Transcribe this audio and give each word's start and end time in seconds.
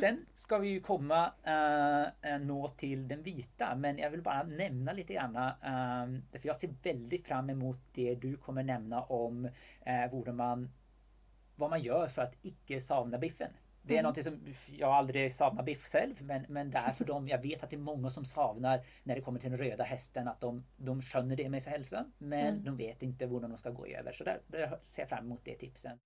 sen 0.00 0.26
skal 0.34 0.60
vi 0.60 0.68
ju 0.68 0.80
komma 0.80 1.26
uh, 1.26 2.38
nå 2.40 2.68
till 2.68 3.08
den 3.08 3.22
vita, 3.22 3.74
men 3.76 3.98
jag 3.98 4.10
vill 4.10 4.22
bara 4.22 4.42
nämna 4.42 4.92
lite 4.92 5.14
grann, 5.14 5.36
uh, 5.36 6.20
för 6.40 6.46
jag 6.46 6.56
ser 6.56 6.70
väldigt 6.82 7.26
fram 7.26 7.50
emot 7.50 7.78
det 7.94 8.14
du 8.14 8.36
kommer 8.36 8.62
nämna 8.62 9.02
om 9.02 9.48
uh, 10.24 10.32
man, 10.32 10.70
vad 11.56 11.70
man 11.70 11.82
gör 11.82 12.08
för 12.08 12.22
att 12.22 12.34
icke 12.42 12.80
savna 12.80 13.18
biffen. 13.18 13.50
Det 13.82 13.94
är 13.94 14.00
mm. 14.00 14.08
något 14.08 14.24
som 14.24 14.54
jag 14.78 14.90
aldrig 14.90 15.34
savnar 15.34 15.62
biff 15.62 15.84
själv, 15.84 16.14
men, 16.22 16.44
men 16.48 16.70
därför 16.70 17.04
de, 17.04 17.28
jag 17.28 17.42
vet 17.42 17.62
att 17.62 17.70
det 17.70 17.76
är 17.76 17.80
många 17.80 18.10
som 18.10 18.24
savnar 18.24 18.80
när 19.02 19.14
det 19.14 19.20
kommer 19.20 19.40
till 19.40 19.50
den 19.50 19.58
röda 19.58 19.84
hästen, 19.84 20.28
att 20.28 20.40
de, 20.40 20.64
de 20.76 21.02
skönner 21.02 21.36
det 21.36 21.48
med 21.48 21.62
sig 21.62 21.72
hälsan, 21.72 22.12
men 22.18 22.48
mm. 22.48 22.64
de 22.64 22.76
vet 22.76 23.02
inte 23.02 23.26
hur 23.26 23.40
de 23.40 23.58
ska 23.58 23.70
gå 23.70 23.86
över. 23.86 24.12
Så 24.12 24.24
där, 24.24 24.40
där 24.46 24.78
ser 24.84 25.02
jag 25.02 25.08
fram 25.08 25.24
emot 25.24 25.40
det 25.44 25.54
tipsen. 25.54 25.98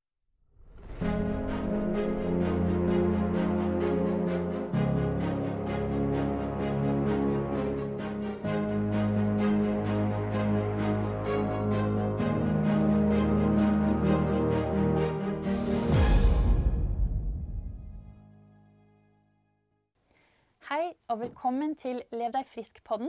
Og 21.11 21.19
velkommen 21.21 21.73
til 21.75 22.03
Lev 22.15 22.31
deg 22.31 22.47
frisk-podden. 22.47 23.09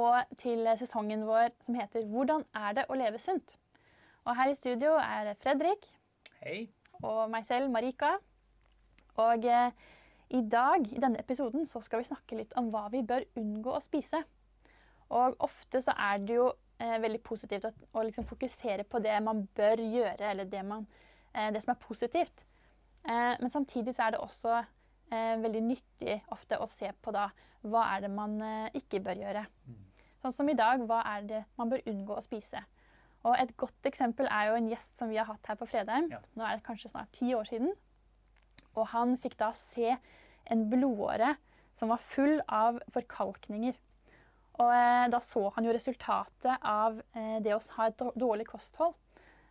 Og 0.00 0.36
til 0.40 0.64
sesongen 0.80 1.26
vår 1.28 1.50
som 1.66 1.74
heter 1.74 2.06
'Hvordan 2.06 2.44
er 2.54 2.72
det 2.72 2.84
å 2.88 2.94
leve 2.94 3.18
sunt?'. 3.18 3.56
Og 4.24 4.36
her 4.36 4.50
i 4.50 4.54
studio 4.54 4.94
er 4.94 5.24
det 5.24 5.36
Fredrik. 5.36 5.92
Hei. 6.42 6.70
Og 7.02 7.30
meg 7.30 7.46
selv, 7.46 7.70
Marika. 7.70 8.16
Og 9.16 9.44
eh, 9.44 9.70
i 10.30 10.48
dag, 10.48 10.92
i 10.92 11.00
denne 11.00 11.18
episoden, 11.18 11.66
så 11.66 11.80
skal 11.80 11.98
vi 11.98 12.04
snakke 12.04 12.36
litt 12.36 12.52
om 12.56 12.70
hva 12.70 12.88
vi 12.88 13.02
bør 13.02 13.24
unngå 13.36 13.76
å 13.76 13.80
spise. 13.80 14.24
Og 15.10 15.36
ofte 15.38 15.82
så 15.82 15.92
er 15.98 16.18
det 16.18 16.34
jo 16.34 16.52
eh, 16.78 17.02
veldig 17.02 17.22
positivt 17.22 17.64
å, 17.64 17.72
å 17.92 18.02
liksom 18.02 18.24
fokusere 18.24 18.84
på 18.84 18.98
det 18.98 19.22
man 19.22 19.46
bør 19.46 19.76
gjøre, 19.76 20.30
eller 20.30 20.44
det, 20.44 20.64
man, 20.64 20.86
eh, 21.34 21.52
det 21.52 21.62
som 21.62 21.70
er 21.70 21.86
positivt. 21.88 22.44
Eh, 23.04 23.36
men 23.40 23.50
samtidig 23.50 23.94
så 23.94 24.02
er 24.02 24.10
det 24.10 24.20
også 24.20 24.64
eh, 25.10 25.36
veldig 25.42 25.62
nyttig 25.66 26.18
ofte 26.34 26.58
å 26.60 26.68
se 26.70 26.90
på 27.02 27.14
da 27.14 27.28
hva 27.66 27.84
er 27.94 28.06
det 28.06 28.12
man 28.14 28.38
eh, 28.42 28.80
ikke 28.80 29.02
bør 29.04 29.20
gjøre. 29.20 29.44
Mm. 29.68 29.80
Sånn 30.20 30.36
som 30.36 30.48
i 30.52 30.56
dag, 30.56 30.82
hva 30.88 31.00
er 31.14 31.26
det 31.28 31.42
man 31.60 31.72
bør 31.72 31.84
unngå 31.88 32.16
å 32.18 32.24
spise? 32.24 32.62
Og 33.20 33.36
Et 33.36 33.52
godt 33.60 33.88
eksempel 33.88 34.28
er 34.32 34.48
jo 34.48 34.56
en 34.56 34.70
gjest 34.70 34.96
som 34.96 35.10
vi 35.12 35.18
har 35.20 35.28
hatt 35.28 35.46
her 35.48 35.58
på 35.60 35.68
Fredheim. 35.68 36.08
Ja. 36.12 36.20
Nå 36.36 36.46
er 36.46 36.56
det 36.56 36.64
kanskje 36.64 36.88
snart 36.92 37.12
ti 37.16 37.34
år 37.36 37.48
siden. 37.48 37.74
Og 38.78 38.86
han 38.94 39.18
fikk 39.20 39.36
da 39.40 39.52
se 39.74 39.96
en 40.50 40.66
blodåre 40.72 41.34
som 41.76 41.92
var 41.92 42.00
full 42.00 42.40
av 42.48 42.80
forkalkninger. 42.94 43.76
Og 44.60 44.72
eh, 44.74 45.06
da 45.12 45.20
så 45.24 45.46
han 45.56 45.68
jo 45.68 45.74
resultatet 45.76 46.64
av 46.66 47.00
eh, 47.16 47.38
det 47.44 47.54
å 47.56 47.62
ha 47.76 47.88
et 47.88 48.04
dårlig 48.18 48.48
kosthold. 48.50 48.96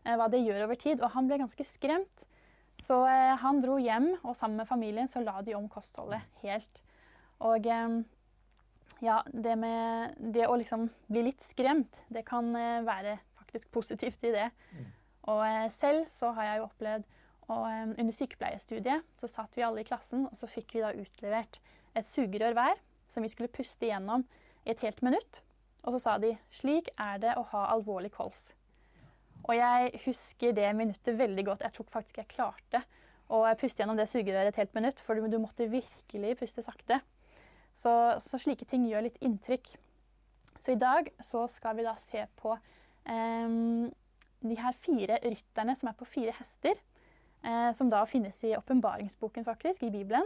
Eh, 0.04 0.16
hva 0.18 0.30
det 0.32 0.42
gjør 0.44 0.66
over 0.68 0.80
tid. 0.80 1.02
Og 1.02 1.14
han 1.16 1.30
ble 1.30 1.40
ganske 1.42 1.66
skremt. 1.72 2.26
Så 2.84 3.02
eh, 3.08 3.36
han 3.42 3.60
dro 3.64 3.78
hjem, 3.82 4.14
og 4.24 4.38
sammen 4.40 4.62
med 4.62 4.70
familien 4.70 5.12
så 5.12 5.24
la 5.24 5.42
de 5.46 5.56
om 5.58 5.68
kostholdet 5.72 6.24
helt. 6.44 6.82
Og 7.46 7.68
eh, 7.68 8.00
ja, 9.06 9.22
det 9.32 9.56
med 9.60 10.16
det 10.36 10.48
å 10.48 10.58
liksom 10.60 10.88
bli 11.08 11.28
litt 11.30 11.44
skremt, 11.52 12.02
det 12.12 12.26
kan 12.28 12.50
eh, 12.56 12.82
være 12.88 13.20
faktisk 13.40 13.72
positivt 13.76 14.24
i 14.28 14.36
det. 14.36 14.50
Mm. 14.76 14.90
Og 15.34 15.46
eh, 15.48 15.72
selv 15.80 16.08
så 16.16 16.34
har 16.38 16.52
jeg 16.52 16.62
jo 16.62 16.70
opplevd 16.70 17.08
og 17.50 17.66
eh, 17.66 17.94
under 17.98 18.16
sykepleiestudiet 18.16 19.20
så 19.20 19.30
satt 19.30 19.58
vi 19.58 19.66
alle 19.66 19.84
i 19.84 19.88
klassen, 19.88 20.28
og 20.30 20.38
så 20.38 20.50
fikk 20.50 20.76
vi 20.76 20.84
da 20.86 20.94
utlevert 20.94 21.60
et 21.98 22.10
sugerør 22.10 22.56
hver 22.58 22.82
som 23.14 23.26
vi 23.26 23.32
skulle 23.32 23.52
puste 23.52 23.88
igjennom 23.88 24.26
i 24.66 24.74
et 24.74 24.84
helt 24.86 25.02
minutt. 25.06 25.42
Og 25.84 25.96
så 25.96 26.04
sa 26.04 26.18
de 26.22 26.36
slik 26.54 26.92
er 27.00 27.22
det 27.24 27.36
å 27.40 27.48
ha 27.54 27.70
alvorlig 27.74 28.12
kols. 28.14 28.52
Og 29.48 29.56
jeg 29.56 30.02
husker 30.06 30.56
det 30.56 30.70
minuttet 30.78 31.18
veldig 31.18 31.46
godt. 31.48 31.64
Jeg 31.66 31.76
tror 31.76 31.88
faktisk 31.94 32.20
jeg 32.22 32.32
klarte 32.32 32.84
å 33.30 33.44
puste 33.60 33.84
gjennom 33.84 33.98
det 33.98 34.10
sugerøret 34.10 34.52
et 34.52 34.62
helt 34.64 34.76
minutt, 34.78 35.02
for 35.06 35.20
du, 35.20 35.38
måtte 35.42 35.70
virkelig 35.70 36.36
puste 36.40 36.66
sakte. 36.66 37.00
Så, 37.78 37.92
så, 38.26 38.40
slike 38.42 38.68
ting 38.68 38.88
gjør 38.90 39.06
litt 39.06 39.20
inntrykk. 39.24 39.70
Så 40.60 40.74
i 40.74 40.80
dag 40.80 41.08
så 41.24 41.46
skal 41.54 41.78
vi 41.78 41.86
da 41.86 41.94
se 42.10 42.26
på 42.42 42.56
um, 43.08 43.86
de 44.44 44.58
her 44.60 44.76
fire 44.84 45.20
rytterne 45.24 45.76
som 45.80 45.92
er 45.92 46.00
på 46.00 46.10
fire 46.10 46.34
hester. 46.40 46.82
Uh, 47.40 47.70
som 47.78 47.88
da 47.88 48.02
finnes 48.10 48.36
i 48.44 48.58
åpenbaringsboken, 48.58 49.46
faktisk, 49.48 49.86
i 49.88 49.94
Bibelen. 49.94 50.26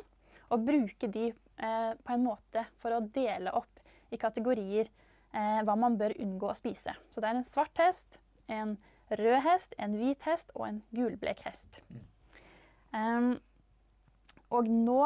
Og 0.49 0.63
bruke 0.65 1.11
de 1.13 1.27
uh, 1.61 1.93
på 1.93 2.15
en 2.15 2.25
måte 2.25 2.65
for 2.81 2.95
å 2.95 3.03
dele 3.13 3.53
opp 3.53 3.83
i 4.13 4.17
kategorier 4.21 4.89
uh, 5.35 5.61
hva 5.67 5.75
man 5.77 5.99
bør 5.99 6.15
unngå 6.23 6.49
å 6.49 6.57
spise. 6.57 6.95
Så 7.13 7.21
det 7.21 7.29
er 7.29 7.37
en 7.37 7.51
svart 7.51 7.83
hest, 7.83 8.17
en 8.49 8.77
rød 9.11 9.39
hest, 9.45 9.75
en 9.79 9.97
hvit 9.99 10.23
hest 10.27 10.51
og 10.55 10.67
en 10.67 10.81
gulblek 10.95 11.43
hest. 11.45 11.81
Mm. 11.89 12.03
Um, 12.93 13.31
og 14.53 14.69
nå, 14.69 14.99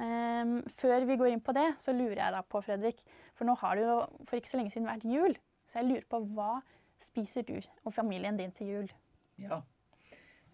um, 0.00 0.54
før 0.80 1.04
vi 1.08 1.18
går 1.20 1.34
inn 1.34 1.44
på 1.44 1.54
det, 1.56 1.66
så 1.84 1.92
lurer 1.92 2.22
jeg 2.22 2.36
da 2.36 2.40
på, 2.48 2.62
Fredrik 2.64 3.02
For 3.34 3.44
nå 3.48 3.56
har 3.60 3.76
det 3.76 3.84
jo 3.84 3.98
for 4.28 4.38
ikke 4.38 4.52
så 4.52 4.60
lenge 4.60 4.72
siden 4.74 4.88
vært 4.88 5.06
jul. 5.08 5.36
Så 5.68 5.80
jeg 5.80 5.90
lurer 5.90 6.08
på 6.10 6.20
hva 6.36 6.50
spiser 7.02 7.44
du 7.44 7.56
og 7.84 7.92
familien 7.92 8.38
din 8.38 8.54
til 8.56 8.70
jul? 8.70 8.92
Ja. 9.42 9.60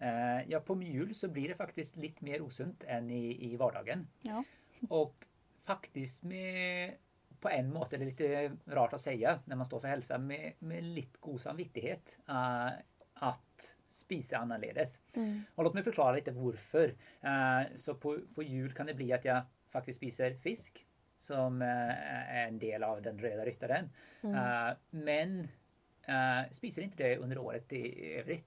Uh, 0.01 0.41
ja, 0.49 0.59
på 0.65 0.75
jul 0.81 1.13
så 1.15 1.29
blir 1.29 1.51
det 1.51 1.59
faktisk 1.59 1.99
litt 2.01 2.23
mer 2.25 2.41
usunt 2.41 2.83
enn 2.89 3.09
i, 3.13 3.51
i 3.51 3.55
hverdagen. 3.55 4.07
Ja. 4.25 4.41
og 4.89 5.13
faktisk 5.67 6.23
med 6.25 6.97
på 7.41 7.49
en 7.49 7.69
måte 7.73 7.97
det 7.97 8.07
er 8.07 8.49
litt 8.49 8.73
rart 8.75 8.93
å 8.93 9.01
si 9.01 9.15
når 9.21 9.57
man 9.57 9.65
står 9.65 9.81
for 9.81 9.89
helsa, 9.89 10.17
med, 10.21 10.59
med 10.59 10.91
litt 10.97 11.17
god 11.21 11.41
samvittighet. 11.41 12.17
Uh, 12.29 12.77
att 13.21 13.75
spise 13.91 14.37
annerledes. 14.37 15.01
Mm. 15.15 15.43
Og 15.55 15.65
låt 15.65 15.75
meg 15.77 15.85
forklare 15.85 16.17
litt 16.17 16.31
varför. 16.33 16.93
Uh, 17.23 17.75
så 17.77 17.95
på, 17.95 18.15
på 18.35 18.43
jul 18.43 18.73
kan 18.73 18.89
det 18.89 18.97
bli 18.97 19.11
at 19.13 19.27
jeg 19.27 19.45
faktisk 19.71 20.01
spiser 20.01 20.37
fisk 20.41 20.81
som 21.21 21.61
er 21.61 22.47
en 22.47 22.57
del 22.59 22.83
av 22.83 23.03
den 23.05 23.19
røde 23.21 23.45
ryttaren. 23.45 23.91
Mm. 24.23 24.33
Uh, 24.33 24.71
men 25.05 25.41
spiser 26.51 26.87
ikke 26.87 26.97
det 26.97 27.19
under 27.21 27.37
året 27.37 27.71
i 27.77 27.83
øvrig. 28.17 28.39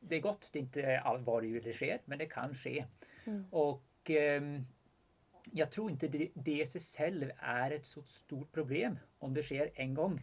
det 0.00 0.16
er 0.16 0.22
godt, 0.24 0.46
det 0.52 0.60
er 0.60 0.64
ikke 0.64 1.00
all, 1.04 1.20
varje 1.26 1.50
jul 1.50 1.64
det 1.64 1.74
sker, 1.76 1.98
men 2.06 2.18
det 2.18 2.30
kan 2.32 2.54
skje. 2.56 2.86
Mm. 3.26 3.42
Og 3.52 3.82
jeg 5.52 5.68
tror 5.70 5.90
ikke 5.90 6.08
det, 6.08 6.30
det 6.46 6.62
i 6.62 6.66
sig 6.66 6.80
själv 6.80 7.30
är 7.38 7.70
ett 7.70 7.86
så 7.86 8.02
stort 8.02 8.52
problem 8.52 8.98
om 9.18 9.34
det 9.34 9.44
sker 9.44 9.70
en 9.74 9.94
gang 9.94 10.20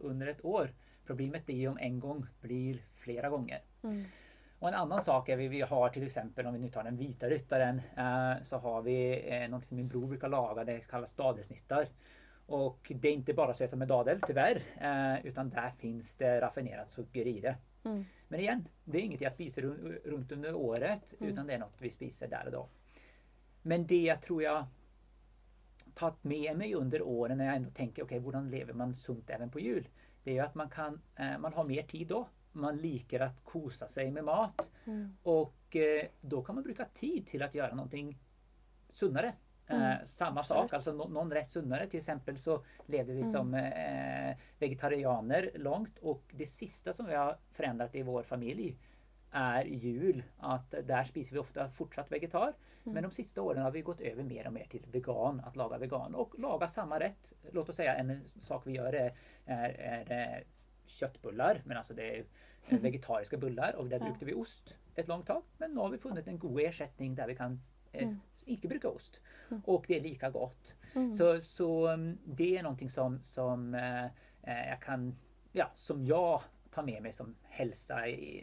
under 0.00 0.26
et 0.26 0.44
år. 0.44 0.72
Problemet 1.06 1.46
blir 1.46 1.68
om 1.68 1.78
en 1.78 2.00
gång 2.00 2.26
blir 2.40 2.82
flera 2.94 3.28
gånger. 3.28 3.60
Mm. 3.82 4.04
Och 4.58 4.68
en 4.68 4.74
annan 4.74 5.02
sak 5.02 5.28
är 5.28 5.36
vi, 5.36 5.48
vi 5.48 5.60
har 5.60 5.88
till 5.88 6.06
exempel 6.06 6.46
om 6.46 6.52
vi 6.52 6.58
nu 6.58 6.68
tar 6.68 6.84
den 6.84 6.96
vita 6.96 7.30
ryttaren 7.30 7.80
eh, 7.96 8.42
så 8.42 8.56
har 8.56 8.82
vi 8.82 9.24
eh, 9.28 9.48
något 9.48 9.64
som 9.64 9.76
min 9.76 9.88
bror 9.88 10.06
brukar 10.06 10.28
laga, 10.28 10.64
det 10.64 10.80
kallas 10.80 11.14
dadelsnittar. 11.14 11.88
Och 12.46 12.92
det 12.94 13.08
är 13.08 13.12
inte 13.12 13.34
bara 13.34 13.54
söta 13.54 13.76
med 13.76 13.88
dadel 13.88 14.20
tyvärr, 14.26 14.62
eh, 14.80 15.26
utan 15.26 15.50
där 15.50 15.70
finns 15.70 16.14
det 16.14 16.40
raffinerat 16.40 16.90
socker 16.90 17.26
i 17.26 17.40
det. 17.40 17.56
Mm. 17.84 18.04
Men 18.28 18.40
igen, 18.40 18.68
det 18.84 18.98
är 18.98 19.02
inget 19.02 19.20
jag 19.20 19.32
spiser 19.32 19.62
runt 20.04 20.32
under 20.32 20.54
året 20.54 21.14
mm. 21.20 21.32
utan 21.32 21.46
det 21.46 21.54
är 21.54 21.58
något 21.58 21.76
vi 21.78 21.90
spiser 21.90 22.28
där 22.28 22.46
och 22.46 22.52
då. 22.52 22.68
Men 23.62 23.86
det 23.86 24.02
jag 24.02 24.22
tror 24.22 24.42
jag 24.42 24.66
tagit 25.94 26.24
med 26.24 26.56
mig 26.56 26.74
under 26.74 27.02
åren 27.02 27.38
när 27.38 27.44
jag 27.44 27.56
ändå 27.56 27.70
tänker 27.70 28.04
okej, 28.04 28.20
okay, 28.20 28.40
hur 28.40 28.50
lever 28.50 28.72
man 28.72 28.94
sunt 28.94 29.30
även 29.30 29.50
på 29.50 29.60
jul? 29.60 29.88
Det 30.24 30.30
er 30.30 30.34
ju 30.34 30.40
att 30.40 30.54
man, 30.54 30.70
kan, 30.70 31.00
eh, 31.16 31.38
man 31.38 31.52
har 31.52 31.64
mer 31.64 31.82
tid 31.82 32.08
då. 32.08 32.28
Man 32.52 32.76
liker 32.76 33.20
att 33.20 33.44
kosa 33.44 33.88
sig 33.88 34.10
med 34.10 34.24
mat. 34.24 34.70
Mm. 34.84 35.16
Och 35.22 35.76
eh, 35.76 36.06
då 36.20 36.42
kan 36.42 36.54
man 36.54 36.64
bruka 36.64 36.84
tid 36.84 37.26
till 37.26 37.42
att 37.42 37.54
göra 37.54 37.74
någonting 37.74 38.18
sunnare. 38.92 39.32
Eh, 39.66 39.92
mm. 39.92 40.06
samma 40.06 40.44
sak, 40.44 40.72
alltså 40.72 40.92
någon 40.92 41.32
rätt 41.32 41.50
sunnare. 41.50 41.86
Till 41.86 41.98
exempel 41.98 42.38
så 42.38 42.64
lever 42.86 43.14
vi 43.14 43.20
mm. 43.20 43.32
som 43.32 43.54
eh, 43.54 44.36
vegetarianer 44.58 45.50
långt 45.54 45.98
och 45.98 46.22
det 46.30 46.46
sista 46.46 46.92
som 46.92 47.06
vi 47.06 47.14
har 47.14 47.36
förändrat 47.50 47.94
i 47.94 48.02
vår 48.02 48.22
familj 48.22 48.76
är 49.30 49.64
jul. 49.64 50.22
Att 50.38 50.70
där 50.70 51.04
spiser 51.04 51.32
vi 51.32 51.38
ofta 51.38 51.68
fortsatt 51.68 52.12
vegetar. 52.12 52.52
Mm. 52.84 52.94
Men 52.94 53.02
de 53.02 53.10
sista 53.10 53.42
åren 53.42 53.62
har 53.62 53.70
vi 53.70 53.82
gått 53.82 54.00
över 54.00 54.22
mer 54.22 54.46
och 54.46 54.52
mer 54.52 54.66
till 54.70 54.86
vegan, 54.92 55.40
att 55.40 55.56
laga 55.56 55.78
vegan 55.78 56.14
och 56.14 56.38
laga 56.38 56.68
samma 56.68 57.00
rätt. 57.00 57.32
Låt 57.52 57.68
oss 57.68 57.76
säga 57.76 57.94
en 57.94 58.20
sak 58.42 58.62
vi 58.66 58.72
gör 58.72 58.92
är, 58.92 59.14
är, 59.46 60.04
er 60.12 60.44
kjøttbuller, 60.86 61.62
men 61.64 61.76
altså 61.76 61.94
det 61.94 62.08
er 62.08 62.24
vegetariske 62.86 63.38
buller, 63.38 63.72
bullar 63.76 63.90
der 63.90 64.04
brukte 64.04 64.26
vi 64.26 64.34
ost 64.34 64.78
et 64.96 65.08
langt 65.08 65.26
tak. 65.26 65.44
Men 65.58 65.74
nå 65.74 65.82
har 65.86 65.90
vi 65.94 66.02
funnet 66.02 66.28
en 66.28 66.38
god 66.38 66.60
erstatning 66.60 67.16
der 67.16 67.26
vi 67.26 67.34
kan 67.34 67.60
eh, 67.92 68.08
bruke 68.46 68.74
inte 68.74 68.88
ost. 68.88 69.20
Og 69.66 69.84
det 69.88 69.96
er 69.96 70.02
lika 70.02 70.30
gott. 70.30 70.74
Mm. 70.94 71.12
Så, 71.12 71.40
så 71.40 71.96
mm, 71.96 72.18
det 72.38 72.50
er 72.58 72.66
noe 72.66 72.88
som, 72.88 73.18
som 73.24 73.74
eh, 73.74 74.10
eh, 74.42 74.78
kan, 74.80 75.10
ja, 75.54 75.70
som 75.76 76.02
jeg 76.04 76.42
tar 76.72 76.84
med 76.84 77.02
meg 77.04 77.14
som 77.14 77.34
helse 77.52 77.98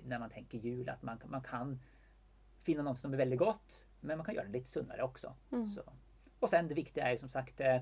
når 0.05 0.25
man 0.25 0.33
tenker 0.33 0.57
jul. 0.57 0.89
At 0.89 1.03
man, 1.03 1.21
man 1.27 1.45
kan 1.45 1.77
finne 2.59 2.83
noe 2.85 2.97
som 2.97 3.13
er 3.13 3.23
veldig 3.23 3.39
godt, 3.39 3.83
men 4.01 4.17
man 4.19 4.25
kan 4.25 4.35
gjøre 4.35 4.49
det 4.49 4.61
litt 4.61 4.71
sunnere 4.71 5.05
også. 5.05 5.33
Så. 5.69 5.85
Og 6.39 6.49
sen 6.49 6.69
det 6.69 6.77
viktige 6.77 7.03
er 7.05 7.15
jo 7.15 7.23
som 7.23 7.31
sagt 7.31 7.61
eh, 7.61 7.81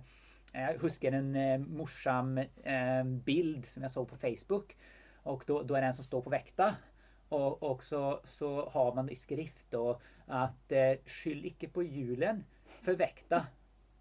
Jeg 0.54 0.78
husker 0.82 1.14
en 1.14 1.34
eh, 1.38 1.58
morsom 1.60 2.38
eh, 2.40 3.04
bild 3.26 3.66
som 3.68 3.84
jeg 3.86 3.94
så 3.94 4.06
på 4.08 4.20
Facebook. 4.20 4.76
Og 5.28 5.44
da, 5.48 5.60
er 5.60 5.68
det 5.68 5.90
en 5.90 5.98
som 5.98 6.08
står 6.08 6.24
på 6.26 6.34
vekta. 6.34 6.70
Og, 7.36 7.64
og 7.64 7.84
så, 7.84 8.20
så, 8.24 8.70
har 8.72 8.94
man 8.96 9.10
i 9.12 9.18
skrift 9.20 9.66
da, 9.74 9.98
at 10.44 10.76
eh, 10.76 11.02
skyld 11.08 11.50
ikke 11.52 11.72
på 11.76 11.84
julen 11.84 12.46
for 12.80 12.96
vekta. 13.00 13.44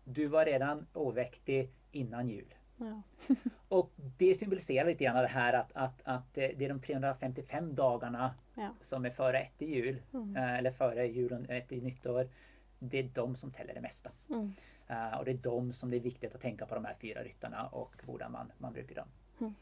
Du 0.07 0.29
var 0.31 0.47
redan 0.47 0.85
overvektig 0.95 1.65
innan 1.99 2.31
jul. 2.31 2.47
Ja. 2.79 2.93
og 3.75 3.91
det 4.21 4.35
symboliserer 4.39 4.91
litt 4.91 5.01
grann 5.01 5.19
det 5.25 5.33
her 5.33 5.63
at, 5.63 5.71
at, 5.75 6.03
at, 6.05 6.27
det 6.37 6.51
er 6.53 6.75
de 6.75 6.79
355 6.85 7.71
dagene 7.79 8.31
ja. 8.59 8.71
som 8.85 9.07
er 9.09 9.15
før 9.17 9.39
etter 9.41 9.71
jul, 9.71 9.99
mm. 10.13 10.31
Eh, 10.37 10.53
eller 10.61 10.77
før 10.77 11.03
jul 11.05 11.33
og 11.39 11.51
etter 11.51 11.83
nyttår. 11.83 12.31
Det 12.79 13.01
er 13.01 13.13
de 13.17 13.27
som 13.41 13.51
teller 13.51 13.75
det 13.75 13.83
meste. 13.83 14.13
Mm. 14.31 14.51
Uh, 14.87 15.19
og 15.19 15.27
det 15.27 15.33
er 15.35 15.43
de 15.43 15.75
som 15.75 15.91
det 15.91 15.99
er 15.99 16.07
viktig 16.07 16.29
å 16.31 16.39
tenke 16.39 16.67
på 16.69 16.77
de 16.79 16.87
her 16.87 16.99
fyra 17.01 17.23
rytterne 17.27 17.65
og 17.75 17.97
hvordan 18.07 18.31
man, 18.31 18.53
man 18.63 18.75
bruker 18.75 19.01
dem. 19.01 19.15
Mm. 19.41 19.55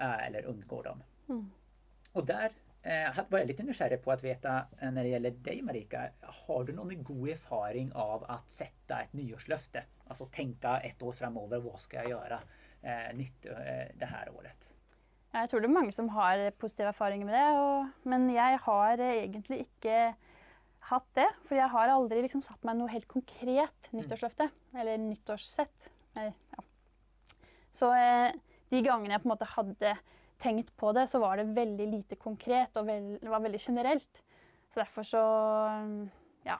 Uh, 0.00 0.18
eller 0.26 0.48
unngår 0.50 0.88
dem. 0.88 1.04
Mm. 1.28 1.44
Og 2.18 2.26
der 2.26 2.48
uh, 2.50 3.20
var 3.30 3.38
jeg 3.38 3.52
litt 3.52 3.62
nysgjerrig 3.68 4.00
på 4.02 4.10
å 4.10 4.18
vite 4.18 4.56
når 4.82 4.98
det 4.98 5.12
gjelder 5.12 5.38
deg, 5.46 5.62
Marika. 5.68 6.02
Har 6.40 6.66
du 6.66 6.74
noen 6.74 7.06
god 7.06 7.30
erfaring 7.36 7.94
av 7.94 8.26
å 8.26 8.40
sette 8.50 8.98
et 8.98 9.14
nyårsløfte? 9.14 9.84
Altså 10.08 10.26
tenke 10.34 10.74
et 10.90 11.06
år 11.06 11.16
fremover. 11.16 11.62
Hva 11.62 11.78
skal 11.80 12.02
jeg 12.02 12.16
gjøre 12.16 12.42
nytt 13.14 13.46
det 13.94 14.08
här 14.10 14.32
året? 14.34 14.72
Jeg 15.32 15.48
tror 15.48 15.62
det 15.62 15.68
er 15.70 15.74
mange 15.78 15.94
som 15.94 16.08
har 16.12 16.42
positive 16.60 16.90
erfaringer 16.90 17.28
med 17.28 17.36
det. 17.38 17.46
Og, 17.62 18.08
men 18.10 18.26
jeg 18.34 18.58
har 18.66 19.00
egentlig 19.06 19.62
ikke 19.68 20.00
hatt 20.90 21.08
det. 21.18 21.28
For 21.46 21.58
jeg 21.58 21.70
har 21.72 21.92
aldri 21.92 22.22
liksom 22.24 22.42
satt 22.44 22.62
meg 22.66 22.78
noe 22.78 22.90
helt 22.92 23.08
konkret 23.10 23.90
nyttårsløfte. 23.94 24.48
Eller 24.78 25.00
nyttårssett. 25.00 25.90
Ja. 26.16 26.64
Så 27.72 27.92
eh, 27.96 28.34
de 28.72 28.82
gangene 28.84 29.16
jeg 29.16 29.22
på 29.22 29.28
en 29.28 29.34
måte 29.34 29.52
hadde 29.54 29.94
tenkt 30.42 30.72
på 30.80 30.90
det, 30.96 31.06
så 31.10 31.20
var 31.22 31.38
det 31.38 31.52
veldig 31.54 31.86
lite 31.86 32.18
konkret 32.18 32.74
og 32.76 32.88
veld, 32.88 33.14
det 33.22 33.30
var 33.30 33.44
veldig 33.44 33.62
generelt. 33.62 34.22
Så 34.72 34.82
derfor 34.82 35.06
så 35.06 35.24
Ja. 36.48 36.58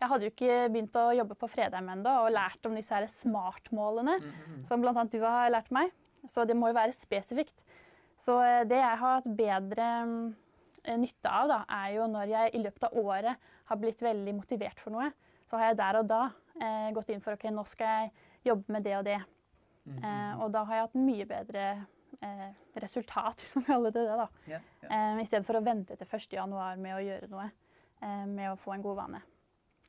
Jeg 0.00 0.08
hadde 0.08 0.24
jo 0.24 0.32
ikke 0.32 0.68
begynt 0.72 0.94
å 0.96 1.10
jobbe 1.12 1.36
på 1.36 1.48
Fredheim 1.52 1.90
ennå 1.92 2.12
og 2.22 2.32
lært 2.32 2.64
om 2.64 2.74
disse 2.74 2.94
her 2.94 3.04
smartmålene, 3.12 4.16
mm 4.16 4.30
-hmm. 4.30 4.62
som 4.64 4.80
bl.a. 4.80 5.04
du 5.04 5.20
har 5.20 5.50
lært 5.50 5.70
meg. 5.70 5.92
Så 6.26 6.44
det 6.46 6.56
må 6.56 6.68
jo 6.68 6.74
være 6.74 6.92
spesifikt. 6.92 7.60
Så 8.16 8.40
eh, 8.40 8.64
det 8.64 8.76
jeg 8.76 8.98
har 8.98 9.20
hatt 9.20 9.36
bedre 9.36 9.86
Eh, 9.86 10.49
nytte 11.00 11.30
av, 11.30 11.50
da, 11.50 11.58
er 11.82 11.96
jo 11.96 12.06
når 12.10 12.32
jeg 12.32 12.54
i 12.54 12.62
løpet 12.64 12.86
av 12.88 12.96
året 12.98 13.50
har 13.70 13.80
blitt 13.80 14.02
veldig 14.02 14.34
motivert 14.38 14.80
for 14.80 14.94
noe, 14.94 15.10
så 15.50 15.58
har 15.58 15.70
jeg 15.70 15.80
der 15.80 15.98
og 16.00 16.08
da 16.10 16.22
eh, 16.62 16.90
gått 16.96 17.10
inn 17.12 17.22
for 17.24 17.36
ok, 17.36 17.48
nå 17.54 17.64
skal 17.68 17.90
jeg 17.90 18.10
jobbe 18.50 18.76
med 18.76 18.86
det 18.86 18.96
og 18.98 19.04
det. 19.04 19.20
Mm 19.84 19.96
-hmm. 19.96 20.04
eh, 20.06 20.42
og 20.42 20.52
da 20.52 20.64
har 20.64 20.74
jeg 20.74 20.84
hatt 20.84 20.94
mye 20.94 21.26
bedre 21.26 21.86
eh, 22.22 22.50
resultat, 22.82 23.34
hvis 23.40 23.56
man 23.56 23.64
kaller 23.64 23.90
det 23.90 24.06
det. 24.08 24.16
da. 24.16 24.28
Yeah, 24.48 24.62
yeah. 24.84 25.16
Eh, 25.16 25.22
I 25.22 25.26
stedet 25.26 25.46
for 25.46 25.54
å 25.54 25.64
vente 25.64 25.96
til 25.96 26.06
1.1 26.06 26.76
med 26.76 26.94
å 26.94 27.00
gjøre 27.00 27.28
noe, 27.28 27.50
eh, 28.02 28.26
med 28.26 28.52
å 28.52 28.56
få 28.56 28.72
en 28.72 28.82
god 28.82 28.96
vane. 28.96 29.22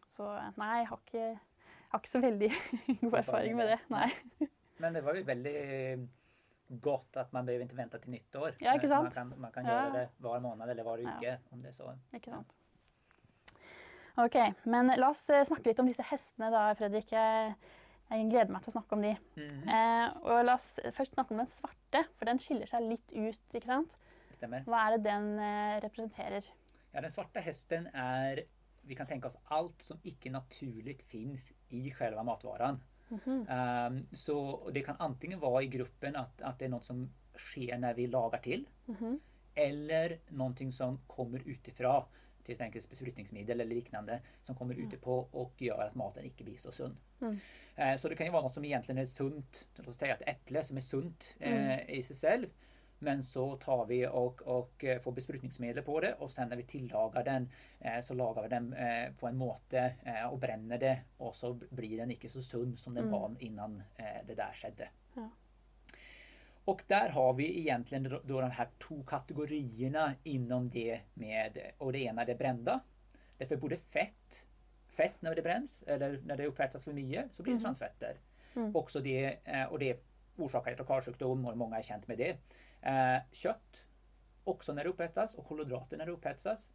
Så 0.09 0.23
nei, 0.57 0.77
jeg 0.77 0.87
har 0.87 0.97
ikke, 0.97 1.17
jeg 1.17 1.91
har 1.91 1.99
ikke 1.99 2.09
så 2.09 2.19
veldig 2.19 2.51
god 3.01 3.19
erfaring 3.19 3.55
med 3.55 3.67
det. 3.67 3.79
Nei. 3.89 4.11
Men 4.77 4.93
det 4.93 5.03
var 5.03 5.15
jo 5.15 5.23
veldig 5.23 6.09
godt 6.79 7.17
at 7.19 7.33
man 7.35 7.45
behøver 7.45 7.65
ikke 7.67 7.77
vente 7.77 7.99
til 7.99 8.13
nyttår. 8.15 8.55
Ja, 8.63 8.73
ikke 8.77 8.89
sant? 8.91 9.09
Man 9.09 9.15
kan, 9.15 9.33
man 9.37 9.51
kan 9.51 9.67
ja. 9.67 9.75
gjøre 9.75 9.93
det 9.99 10.07
hver 10.23 10.39
måned 10.43 10.69
eller 10.69 10.87
hver 10.87 11.03
uke. 11.03 11.25
Ja. 11.25 11.37
om 11.51 11.61
det 11.63 11.75
så. 11.75 11.91
Ikke 12.15 12.31
sant. 12.31 12.55
Ok, 14.19 14.35
men 14.67 14.91
La 14.99 15.11
oss 15.13 15.23
eh, 15.31 15.45
snakke 15.47 15.71
litt 15.71 15.79
om 15.79 15.87
disse 15.87 16.03
hestene, 16.03 16.49
da, 16.51 16.65
Fredrik. 16.75 17.13
Jeg, 17.15 17.55
gleder 18.27 18.51
meg 18.51 18.63
til 18.63 18.73
å 18.73 18.75
snakke 18.75 18.97
om 18.97 19.05
de. 19.05 19.13
Mm 19.39 19.69
eh, 19.71 20.07
og 20.27 20.41
La 20.43 20.57
oss 20.59 20.67
først 20.97 21.15
snakke 21.15 21.35
om 21.35 21.43
den 21.43 21.51
svarte, 21.55 22.03
for 22.19 22.27
den 22.27 22.41
skiller 22.43 22.67
seg 22.67 22.87
litt 22.89 23.13
ut. 23.15 23.45
ikke 23.55 23.69
sant? 23.69 23.95
Stemmer. 24.35 24.65
Hva 24.67 24.87
er 24.87 24.97
det 24.97 25.05
den 25.07 25.29
eh, 25.39 25.77
representerer? 25.85 26.49
Ja, 26.91 26.99
Den 26.99 27.13
svarte 27.13 27.43
hesten 27.43 27.87
er 27.95 28.43
Vi 28.83 28.97
kan 28.97 29.07
tenke 29.07 29.29
oss 29.29 29.37
alt 29.53 29.83
som 29.85 29.99
ikke 30.03 30.31
naturlig 30.33 30.97
finnes 31.07 31.51
i 31.69 31.85
selve 31.95 32.23
matvaren. 32.25 32.81
Mm 33.11 33.19
-hmm. 33.19 33.87
um, 33.87 34.07
så 34.13 34.69
det 34.73 34.85
kan 34.85 34.95
antingen 34.99 35.41
være 35.41 35.63
i 35.63 35.69
gruppen 35.69 36.15
at, 36.15 36.29
at, 36.39 36.59
det 36.59 36.65
er 36.65 36.69
noe 36.69 36.83
som 36.83 37.09
skjer 37.35 37.77
når 37.77 37.93
vi 37.93 38.05
lager 38.05 38.37
til. 38.43 38.67
Mm 38.87 38.95
-hmm. 38.95 39.19
Eller 39.55 40.17
noe 40.29 40.71
som 40.71 40.99
kommer 41.07 41.39
utifra. 41.45 42.07
Til 42.45 42.51
exempel 42.51 42.81
besprutningsmiddel 42.89 43.61
eller 43.61 43.75
liknande 43.75 44.19
som 44.43 44.55
kommer 44.55 44.75
mm. 44.75 44.87
utepå 44.87 45.29
og 45.33 45.51
gjør 45.57 45.79
at 45.79 45.95
maten 45.95 46.23
ikke 46.25 46.43
blir 46.43 46.57
så 46.57 46.71
sunn. 46.71 46.97
Mm. 47.19 47.39
Uh, 47.77 47.97
så 47.97 48.09
det 48.09 48.17
kan 48.17 48.27
jo 48.27 48.33
være 48.33 48.41
noe 48.41 48.53
som 48.53 48.63
egentlig 48.63 48.97
er 48.97 49.05
sunt. 49.05 49.67
Låt 49.77 49.87
oss 49.87 49.97
si 49.97 50.05
et 50.05 50.23
eple 50.27 50.63
som 50.63 50.77
er 50.77 50.81
sunt 50.81 51.35
uh, 51.41 51.89
i 51.89 52.01
seg 52.01 52.15
selv. 52.15 52.49
Men 53.03 53.23
så 53.23 53.55
tar 53.57 53.85
vi 53.89 54.03
og, 54.05 54.41
og 54.45 54.83
eh, 54.85 54.99
får 55.01 55.15
besprutningsmidler 55.17 55.81
på 55.81 55.95
det, 56.03 56.11
og 56.21 56.29
sen 56.29 56.51
når 56.51 56.59
vi 56.59 56.65
tillager 56.69 57.25
den, 57.25 57.47
eh, 57.79 57.97
så 58.05 58.13
lager 58.13 58.45
vi 58.45 58.51
den 58.51 58.67
eh, 58.77 59.07
på 59.17 59.27
en 59.27 59.39
måte 59.39 59.85
og 60.27 60.37
brenner 60.43 60.77
det, 60.77 60.95
og 61.17 61.33
så 61.35 61.53
blir 61.57 61.97
den 61.97 62.13
ikke 62.13 62.29
så 62.29 62.43
sunn 62.45 62.75
som 62.77 62.93
den 62.93 63.09
mm. 63.09 63.13
var 63.15 63.35
innan 63.39 63.79
det 64.27 64.37
der 64.37 64.53
skjedde. 64.53 64.89
Ja. 65.15 65.29
Och 66.65 66.83
där 66.87 67.09
har 67.09 67.33
vi 67.33 67.59
egentligen 67.59 68.03
då 68.03 68.41
de 68.41 68.51
här 68.51 68.67
två 68.79 69.03
kategorierna 69.03 70.13
inom 70.23 70.69
det 70.69 70.99
med, 71.13 71.57
och 71.77 71.91
det 71.91 71.99
ena 71.99 72.21
är 72.21 72.25
det 72.25 72.35
brända. 72.35 72.79
Därför 73.37 73.57
både 73.57 73.77
fett, 73.77 74.45
fett 74.87 75.21
när 75.21 75.35
det 75.35 75.41
bränns 75.41 75.83
eller 75.87 76.21
när 76.25 76.37
det 76.37 76.45
upprättas 76.45 76.83
för 76.83 76.93
mycket 76.93 77.33
så 77.33 77.43
blir 77.43 77.53
det 77.53 77.57
mm. 77.57 77.63
transfetter. 77.63 78.15
Mm. 78.55 78.75
Också 78.75 78.99
det, 78.99 79.37
och 79.69 79.79
det 79.79 80.03
orsakar 80.37 80.71
hjärt-kärlsjukdom 80.71 81.45
och 81.45 81.57
många 81.57 81.77
är 81.77 81.81
känt 81.81 82.07
med 82.07 82.17
det. 82.17 82.37
Eh, 82.81 83.21
kött, 83.31 83.85
också 84.43 84.73
när 84.73 84.83
det 84.83 84.89
upphettas, 84.89 85.35
och 85.35 85.45
kolhydrater 85.45 85.97
när 85.97 86.05
det 86.05 86.11
upphetsas 86.11 86.69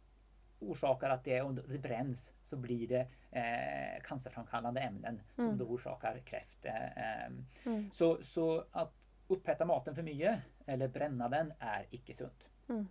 orsakar 0.59 1.09
att 1.09 1.23
det, 1.23 1.41
om 1.41 1.55
det 1.55 1.77
bränns 1.77 2.33
så 2.43 2.57
blir 2.57 2.87
det 2.87 3.07
eh, 3.31 4.03
cancerframkallande 4.03 4.81
ämnen 4.81 5.21
mm. 5.37 5.49
som 5.49 5.57
då 5.57 5.65
orsakar 5.65 6.19
kräft. 6.25 6.65
Eh, 6.65 7.25
mm. 7.65 7.91
så, 7.91 8.23
så 8.23 8.65
att 8.71 9.09
upphetta 9.27 9.65
maten 9.65 9.95
för 9.95 10.03
mycket 10.03 10.39
eller 10.65 10.87
bränna 10.87 11.29
den 11.29 11.53
är 11.59 11.85
icke 11.89 12.13
sunt. 12.13 12.49
Mm. 12.69 12.87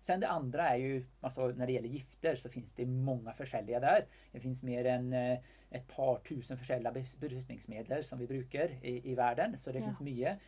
Sen 0.00 0.20
det 0.20 0.28
andra 0.28 0.68
är 0.68 0.76
ju, 0.76 1.06
alltså 1.20 1.48
när 1.48 1.66
det 1.66 1.72
gäller 1.72 1.88
gifter 1.88 2.36
så 2.36 2.48
finns 2.48 2.72
det 2.72 2.86
många 2.86 3.32
forskjellige 3.32 3.80
där. 3.80 4.06
Det 4.32 4.40
finns 4.40 4.62
mer 4.62 4.84
än 4.84 5.12
et 5.12 5.40
ett 5.70 5.88
par 5.88 6.18
tusen 6.18 6.58
forskjellige 6.58 6.92
besprutningsmedel 6.92 8.04
som 8.04 8.18
vi 8.18 8.26
bruker 8.26 8.78
i, 8.82 9.10
i 9.10 9.14
världen. 9.14 9.58
Så 9.58 9.72
det 9.72 9.78
ja. 9.78 9.84
finns 9.84 10.00
mye. 10.00 10.38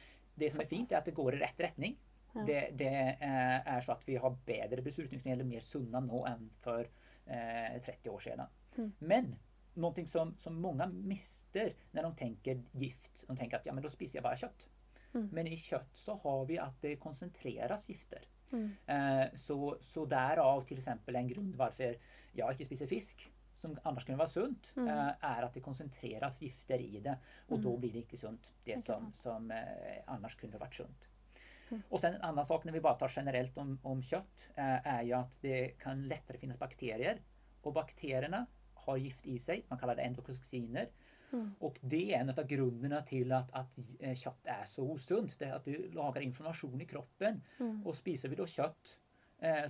Det 0.42 0.50
som 0.52 0.64
er 0.64 0.70
fint, 0.70 0.92
er 0.92 1.00
at 1.00 1.08
det 1.08 1.14
går 1.16 1.36
i 1.36 1.42
rett 1.42 1.62
retning. 1.68 1.94
Ja. 2.32 2.44
Det, 2.48 2.58
det, 2.80 2.90
eh, 3.20 3.56
er 3.74 3.84
så 3.84 3.94
at 3.94 4.04
vi 4.08 4.16
har 4.20 4.36
bedre 4.46 4.84
beslutningsmidler, 4.84 5.46
mer 5.48 5.64
sunne 5.64 6.00
nå 6.04 6.22
enn 6.30 6.46
for 6.62 6.82
eh, 6.82 7.80
30 7.84 8.12
år 8.12 8.22
siden. 8.24 8.54
Mm. 8.78 8.92
Men 9.12 9.32
noe 9.82 10.04
som, 10.08 10.34
som 10.40 10.56
mange 10.60 10.86
mister 10.92 11.72
når 11.92 12.08
de 12.08 12.12
tenker 12.22 12.62
gift. 12.80 13.24
De 13.28 13.36
tenker 13.36 13.60
at 13.60 13.68
ja, 13.68 13.74
men 13.76 13.84
da 13.84 13.92
spiser 13.92 14.20
jeg 14.20 14.26
bare 14.26 14.40
kjøtt. 14.40 14.66
Mm. 15.12 15.28
Men 15.36 15.50
i 15.50 15.58
kjøtt 15.60 15.98
så 15.98 16.16
har 16.22 16.46
vi 16.48 16.58
at 16.60 16.78
det 16.84 16.98
konsentreres 17.00 17.88
gifter. 17.90 18.24
Mm. 18.52 18.68
Eh, 18.94 19.26
så, 19.40 19.58
så 19.80 20.06
derav 20.08 20.64
f.eks. 20.64 20.88
en 20.92 21.30
grunn 21.30 21.52
hvorfor 21.56 21.96
jeg 22.32 22.56
ikke 22.56 22.68
spiser 22.68 22.88
fisk 22.88 23.28
som 23.62 23.76
annars 23.86 24.06
kunne 24.06 24.20
være 24.20 24.32
sunt, 24.32 24.72
mm. 24.76 24.88
Eh, 24.90 25.08
er 25.30 25.46
at 25.46 25.54
det 25.54 25.64
konsentreres 25.64 26.40
gifter 26.42 26.82
i 26.82 27.00
det. 27.04 27.16
Og 27.50 27.58
mm. 27.58 27.64
da 27.66 27.74
blir 27.78 27.94
det 27.94 28.04
ikke 28.06 28.20
sunt, 28.20 28.52
det 28.66 28.78
som, 28.82 29.10
som 29.16 29.50
eh, 29.54 30.00
annars 30.10 30.36
kunne 30.40 30.60
vært 30.60 30.80
sunt. 30.80 31.08
Mm. 31.70 31.82
Og 31.88 32.00
sen 32.02 32.16
En 32.18 32.26
annen 32.30 32.48
sak 32.48 32.66
når 32.66 32.76
vi 32.76 32.84
bare 32.84 33.00
tar 33.00 33.14
generelt 33.14 33.58
om, 33.62 33.76
om 33.88 34.02
kjøtt, 34.02 34.48
eh, 34.56 34.90
er 34.96 35.04
jo 35.08 35.20
at 35.20 35.38
det 35.44 35.60
kan 35.82 36.02
lettere 36.10 36.42
finnes 36.42 36.60
bakterier. 36.60 37.22
Og 37.62 37.74
bakteriene 37.76 38.44
har 38.82 38.98
gift 38.98 39.26
i 39.30 39.38
seg. 39.38 39.62
Man 39.70 39.78
kaller 39.78 39.98
det 39.98 40.08
endotoksiner. 40.10 40.90
Mm. 41.32 41.46
Og 41.64 41.78
det 41.80 42.02
er 42.10 42.18
en 42.18 42.32
av 42.34 42.42
grunnene 42.44 42.98
til 43.08 43.30
at, 43.32 43.54
at 43.56 43.78
kjøtt 44.18 44.50
er 44.52 44.66
så 44.68 44.84
usunt. 44.84 45.38
Det 45.38 45.46
er 45.48 45.54
at 45.56 45.70
det 45.70 45.94
lager 45.94 46.26
inflammasjon 46.26 46.82
i 46.82 46.88
kroppen. 46.90 47.38
Mm. 47.62 47.78
Og 47.86 47.94
spiser 47.96 48.32
vi 48.32 48.40
da 48.42 48.48
kjøtt, 48.48 48.98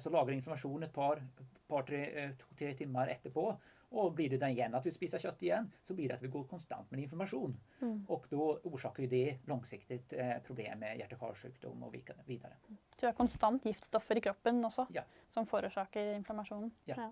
så 0.03 0.11
lager 0.13 0.35
informasjon 0.35 0.83
et 0.85 0.93
par, 0.93 1.23
par 1.69 1.87
tre, 1.89 2.73
timer 2.77 3.13
etterpå. 3.15 3.47
Og 3.93 4.15
blir 4.17 4.33
det 4.33 4.39
da 4.41 4.49
igjen 4.49 4.73
at 4.75 4.87
vi 4.87 4.93
spiser 4.95 5.21
kjøtt 5.21 5.43
igjen, 5.45 5.67
så 5.85 5.95
blir 5.97 6.09
det 6.09 6.17
at 6.17 6.23
vi 6.25 6.31
går 6.33 6.47
konstant 6.49 6.89
med 6.93 7.03
informasjon. 7.05 7.53
Mm. 7.83 7.99
Og 8.15 8.29
da 8.31 8.47
orsaker 8.71 9.09
det 9.11 9.25
langsiktig 9.51 9.99
eh, 10.17 10.39
problem 10.47 10.81
med 10.81 11.03
hjerte-karsykdom 11.03 11.85
og 11.85 11.93
videre. 11.93 12.57
Så 12.97 13.05
det 13.05 13.11
er 13.11 13.19
konstant 13.19 13.69
giftstoffer 13.69 14.21
i 14.21 14.25
kroppen 14.25 14.65
også 14.65 14.87
ja. 14.97 15.05
som 15.35 15.49
forårsaker 15.51 16.15
inflammasjonen? 16.17 16.73
Ja. 16.89 16.97
ja. 17.05 17.11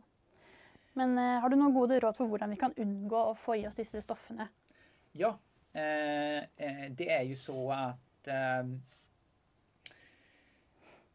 Men 0.98 1.18
eh, 1.18 1.36
har 1.42 1.52
du 1.52 1.58
noen 1.60 1.76
gode 1.76 2.00
råd 2.02 2.16
for 2.18 2.30
hvordan 2.30 2.54
vi 2.54 2.60
kan 2.60 2.74
unngå 2.80 3.26
å 3.30 3.36
få 3.38 3.60
i 3.60 3.66
oss 3.68 3.78
disse 3.78 4.00
stoffene? 4.04 4.48
Ja. 5.18 5.34
Eh, 5.72 6.40
eh 6.56 6.86
det 6.96 7.10
er 7.12 7.26
jo 7.28 7.36
så 7.38 7.58
at 7.76 8.32
eh, 8.32 8.72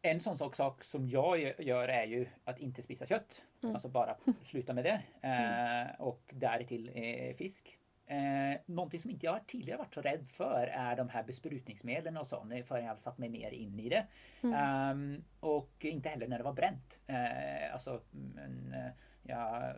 en 0.02 0.20
sånn 0.20 0.38
sak, 0.38 0.84
som 0.84 1.08
jag 1.08 1.60
gör 1.60 1.88
är 1.88 2.04
ju 2.04 2.26
att 2.44 2.58
inte 2.58 2.82
spisa 2.82 3.06
kött. 3.06 3.42
Mm. 3.62 3.74
Alltså 3.74 3.88
bara 3.88 4.16
sluta 4.44 4.72
med 4.72 4.84
det. 4.84 5.02
Mm. 5.22 5.86
Eh, 5.86 6.00
och 6.00 6.34
därtill 6.34 6.90
eh, 6.94 7.34
fisk. 7.34 7.78
Eh, 8.06 8.60
någonting 8.66 9.00
som 9.00 9.10
inte 9.10 9.26
jag 9.26 9.46
tidigare 9.46 9.78
varit 9.78 9.94
så 9.94 10.00
rädd 10.00 10.28
för 10.28 10.66
är 10.66 10.96
de 10.96 11.08
här 11.08 11.22
besprutningsmedlen 11.22 12.16
och 12.16 12.26
sånt. 12.26 12.66
før 12.66 12.78
jag 12.78 12.88
har 12.88 12.96
satt 12.96 13.18
mig 13.18 13.28
mer 13.28 13.50
in 13.50 13.80
i 13.80 13.88
det. 13.88 14.06
Mm. 14.42 14.90
Um, 14.90 15.24
och 15.40 15.84
inte 15.84 16.08
heller 16.08 16.28
när 16.28 16.38
det 16.38 16.44
var 16.44 16.52
bränt. 16.52 17.00
Eh, 17.06 17.72
alltså, 17.72 18.00
men, 18.10 18.74
eh, 18.74 18.92
jag 19.22 19.74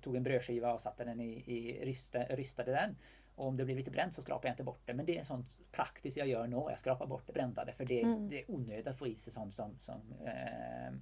tog 0.00 0.16
en 0.16 0.22
brödskiva 0.22 0.72
och 0.72 0.80
satte 0.80 1.04
den 1.04 1.20
i, 1.20 1.32
i 1.32 1.84
rystade 2.28 2.72
den. 2.72 2.96
Och 3.36 3.46
om 3.48 3.56
det 3.56 3.64
blir 3.64 3.76
lite 3.76 3.90
brent, 3.90 4.14
så 4.14 4.22
skraper 4.22 4.48
jeg 4.48 4.54
ikke 4.54 4.68
bort 4.68 4.86
det. 4.86 4.94
Men 4.94 5.06
det 5.06 5.18
er 5.18 5.26
sånt 5.26 5.56
praktisk 5.74 6.20
jeg 6.20 6.30
gjør 6.30 6.46
nå. 6.52 6.68
Jeg 6.70 6.82
skraper 6.84 7.10
bort 7.10 7.26
det 7.26 7.34
brente, 7.34 7.66
for 7.74 7.90
det, 7.90 8.00
mm. 8.06 8.28
det 8.30 8.40
er 8.40 8.54
unødig 8.54 8.92
å 8.92 8.96
få 8.98 9.10
i 9.10 9.16
seg 9.18 9.34
sånn 9.34 9.52
som... 9.54 9.74
som 9.82 10.06
eh. 10.22 10.94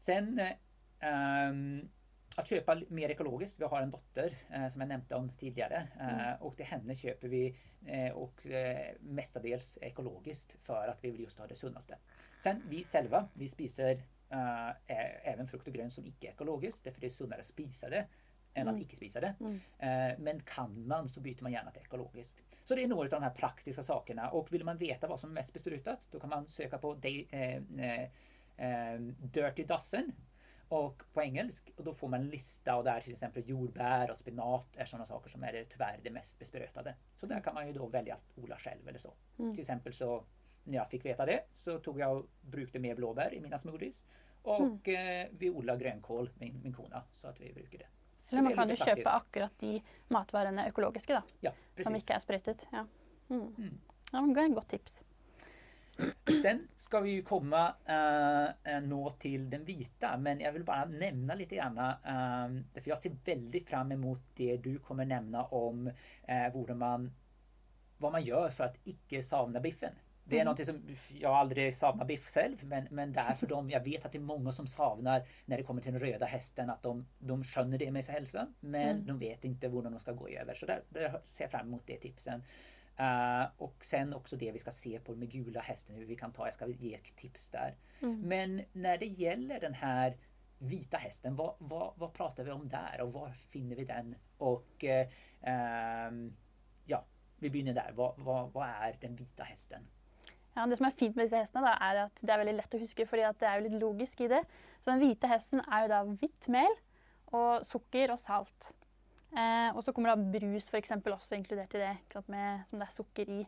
Sen 0.00 0.38
eh, 0.40 1.82
kjøpe 2.40 2.48
köpa 2.48 2.76
mer 2.94 3.12
økologisk. 3.14 3.58
Vi 3.60 3.68
har 3.68 3.82
en 3.84 3.92
dotter 3.92 4.34
eh, 4.48 4.66
som 4.72 4.82
jeg 4.82 4.90
nevnte 4.90 5.18
om 5.18 5.28
tidligere. 5.38 5.82
Eh, 6.00 6.20
mm. 6.20 6.42
Och 6.42 6.56
till 6.56 6.66
henne 6.66 6.96
kjøper 6.96 7.28
vi 7.28 7.42
eh, 7.86 8.16
og, 8.16 8.46
eh, 8.46 8.96
mestadels 9.00 9.78
økologisk 9.82 10.56
for 10.62 10.90
at 10.90 11.02
vi 11.02 11.10
vil 11.10 11.26
just 11.26 11.38
ha 11.38 11.46
det 11.46 11.58
sunneste. 11.58 11.98
Sen 12.40 12.62
vi 12.68 12.84
selve, 12.84 13.28
vi 13.34 13.48
spiser 13.48 14.02
även 14.30 15.48
frukt 15.50 15.66
og 15.66 15.74
grønt 15.74 15.92
som 15.92 16.04
icke 16.06 16.28
ekologiskt. 16.30 16.84
Därför 16.84 17.00
det 17.00 17.08
er 17.08 17.14
sunnere 17.14 17.42
å 17.42 17.48
spise 17.48 17.88
det 17.90 18.04
än 18.54 18.68
mm. 18.68 18.82
att 18.82 18.96
spise 18.96 19.20
det. 19.20 19.34
Mm. 19.40 19.60
Eh, 19.78 20.18
men 20.18 20.40
kan 20.40 20.86
man 20.86 21.08
så 21.08 21.20
byter 21.20 21.42
man 21.42 21.52
gjerne 21.52 21.72
til 21.72 21.82
økologisk. 21.82 22.42
Så 22.64 22.74
det 22.74 22.84
er 22.84 22.90
noen 22.90 23.06
av 23.06 23.12
de 23.14 23.22
her 23.24 23.36
praktiske 23.36 23.82
sakene. 23.82 24.28
Og 24.36 24.50
vil 24.52 24.64
man 24.66 24.78
veta 24.78 25.08
hva 25.10 25.18
som 25.18 25.30
er 25.30 25.40
mest 25.40 25.54
besprutet, 25.54 26.08
da 26.12 26.18
kan 26.22 26.30
man 26.30 26.48
søke 26.50 26.78
på 26.78 26.94
de, 27.02 27.14
eh, 27.32 27.62
eh, 27.78 28.26
eh, 28.56 28.98
Dirty 29.34 29.64
Dozen 29.68 30.12
og 30.70 31.02
på 31.12 31.22
engelsk 31.24 31.72
Og 31.76 31.84
da 31.84 31.92
får 31.92 32.10
man 32.12 32.20
en 32.22 32.30
lista 32.30 32.76
og 32.78 32.84
der 32.86 33.02
f.eks. 33.02 33.24
jordbær 33.46 34.04
og 34.04 34.10
och 34.10 34.18
spinat 34.18 34.76
er 34.76 34.86
sånne 34.86 35.06
saker 35.06 35.30
som 35.30 35.44
er 35.44 35.52
det, 35.52 35.68
tyvärr 35.72 36.00
det 36.04 36.12
mest 36.12 36.38
besprutade. 36.38 36.94
Så 37.16 37.26
der 37.26 37.40
kan 37.40 37.54
man 37.54 37.66
jo 37.66 37.72
da 37.72 37.98
velge 37.98 38.14
å 38.14 38.42
odle 38.42 38.58
selv 38.58 38.88
eller 38.88 38.98
så. 38.98 39.12
Mm. 39.38 39.54
Till 39.54 39.60
exempel 39.60 39.92
så 39.92 40.22
når 40.64 40.74
jeg 40.74 40.90
fikk 40.90 41.04
veta 41.04 41.26
det 41.26 41.40
så 41.56 41.78
tog 41.78 41.98
jeg 41.98 42.08
og 42.08 42.28
brukte 42.42 42.78
mer 42.78 42.94
blåbær 42.94 43.34
i 43.34 43.40
mine 43.40 43.58
smoothies. 43.58 44.04
Og 44.44 44.62
mm. 44.86 44.92
eh, 44.94 45.26
vi 45.32 45.50
odlar 45.50 45.76
grønnkål, 45.76 46.30
min, 46.40 46.60
min 46.62 46.72
kona, 46.72 47.02
så 47.12 47.28
at 47.28 47.40
vi 47.40 47.52
bruker 47.52 47.78
det. 47.78 47.88
Eller 48.30 48.46
man 48.46 48.56
kan 48.56 48.72
jo 48.72 48.78
kjøpe 48.80 49.12
akkurat 49.12 49.62
de 49.62 49.76
matvarene 50.14 50.66
økologiske, 50.70 51.18
da. 51.18 51.38
Ja, 51.48 51.54
som 51.82 51.96
ikke 51.98 52.16
er 52.16 52.24
sprøytet. 52.24 52.66
Ja. 52.72 52.86
Mm. 53.30 53.46
Mm. 53.56 53.78
ja, 54.12 54.26
det 54.26 54.42
er 54.42 54.48
et 54.48 54.58
godt 54.58 54.70
tips. 54.74 55.00
Sen 56.42 56.62
skal 56.76 57.02
vi 57.04 57.14
komme 57.26 57.50
komma 57.50 58.46
uh, 58.48 58.76
nå 58.86 59.00
til 59.20 59.48
den 59.52 59.64
hvite, 59.66 60.12
men 60.22 60.40
jeg 60.40 60.54
vil 60.54 60.64
bare 60.64 60.88
nevne 60.88 61.36
litt. 61.36 61.52
grann. 61.52 61.76
Uh, 61.76 62.60
for 62.78 62.92
jeg 62.92 63.02
ser 63.02 63.18
veldig 63.26 63.62
fram 63.68 63.92
mot 64.00 64.22
det 64.38 64.60
du 64.64 64.78
kommer 64.84 65.08
nevne 65.08 65.44
om 65.56 65.88
uh, 65.90 66.76
man, 66.76 67.10
hva 67.98 68.12
man 68.14 68.24
gjør 68.24 68.48
for 68.50 68.70
att 68.70 68.80
ikke 68.86 69.22
savne 69.22 69.60
biffen. 69.60 69.98
Det 70.30 70.38
är 70.38 70.44
noe 70.44 70.64
som 70.64 70.96
jag 71.20 71.34
aldrig 71.34 71.76
savnar 71.76 72.04
biff 72.04 72.26
själv 72.26 72.64
men, 72.64 72.86
men 72.90 73.12
därför 73.12 73.46
de, 73.46 73.70
jag 73.70 73.84
vet 73.84 74.04
att 74.04 74.12
det 74.12 74.18
är 74.18 74.22
många 74.22 74.52
som 74.52 74.66
savnar 74.66 75.22
när 75.44 75.56
det 75.56 75.62
kommer 75.62 75.82
till 75.82 75.92
den 75.92 76.00
röda 76.00 76.26
hästen 76.26 76.70
att 76.70 76.82
de, 76.82 77.06
de 77.18 77.44
skönner 77.44 77.78
det 77.78 77.90
med 77.90 78.04
sig 78.04 78.14
hälsan 78.14 78.54
men 78.60 78.90
mm. 78.90 79.06
de 79.06 79.18
vet 79.18 79.44
inte 79.44 79.68
hur 79.68 79.82
de 79.82 80.00
ska 80.00 80.12
gå 80.12 80.28
över. 80.28 80.54
Så 80.54 80.66
där, 80.66 80.82
där 80.88 81.20
ser 81.26 81.44
jag 81.44 81.50
fram 81.50 81.66
emot 81.66 81.82
det 81.86 81.96
tipsen. 81.96 82.42
Uh, 83.00 83.48
och 83.56 83.84
sen 83.84 84.14
också 84.14 84.36
det 84.36 84.52
vi 84.52 84.58
ska 84.58 84.70
se 84.70 85.00
på 85.00 85.14
med 85.14 85.30
gula 85.30 85.60
hästen, 85.60 85.96
hur 85.96 86.06
vi 86.06 86.16
kan 86.16 86.32
ta, 86.32 86.46
jag 86.46 86.54
ska 86.54 86.66
ge 86.66 86.94
ett 86.94 87.16
tips 87.16 87.50
där. 87.50 87.74
Mm. 88.02 88.20
Men 88.20 88.62
när 88.72 88.98
det 88.98 89.06
gäller 89.06 89.60
den 89.60 89.74
här 89.74 90.16
vita 90.58 90.96
hästen, 90.96 91.36
vad, 91.36 91.54
vad, 91.58 91.92
vad, 91.96 92.12
pratar 92.12 92.44
vi 92.44 92.50
om 92.50 92.68
där 92.68 93.00
och 93.00 93.12
var 93.12 93.30
finner 93.30 93.76
vi 93.76 93.84
den? 93.84 94.14
Och 94.38 94.84
uh, 94.84 95.50
um, 96.08 96.36
ja, 96.84 97.04
vi 97.38 97.50
begynner 97.50 97.74
där. 97.74 97.92
Vad, 97.94 98.14
vad, 98.18 98.52
vad 98.52 98.68
är 98.68 98.96
den 99.00 99.16
vita 99.16 99.42
hästen? 99.42 99.86
Ja, 100.56 100.66
det 100.66 100.80
som 100.80 100.88
er 100.88 100.96
fint 100.98 101.16
med 101.16 101.28
disse 101.28 101.38
hestene, 101.38 101.68
da, 101.68 101.76
er 101.86 102.04
at 102.08 102.22
det 102.22 102.32
er 102.32 102.40
veldig 102.42 102.56
lett 102.58 102.74
å 102.74 102.80
huske, 102.82 103.06
fordi 103.06 103.28
det 103.38 103.46
er 103.48 103.58
jo 103.58 103.66
litt 103.68 103.78
logisk 103.80 104.20
i 104.24 104.30
det. 104.32 104.42
Så 104.80 104.90
den 104.90 105.02
hvite 105.04 105.30
hesten 105.30 105.62
er 105.62 105.84
jo 105.84 105.92
da 105.92 106.00
hvitt 106.08 106.50
mel 106.50 106.74
og 107.36 107.66
sukker 107.68 108.12
og 108.14 108.18
salt. 108.22 108.72
Eh, 109.30 109.70
og 109.76 109.84
så 109.86 109.94
kommer 109.94 110.10
da 110.12 110.30
brus 110.38 110.66
for 110.66 110.80
eksempel, 110.80 111.14
også 111.14 111.38
inkludert 111.38 111.74
i 111.78 111.82
det, 111.84 111.94
med, 112.26 112.64
som 112.70 112.82
det 112.82 112.88
er 112.88 112.96
sukker 112.96 113.34
i. 113.38 113.40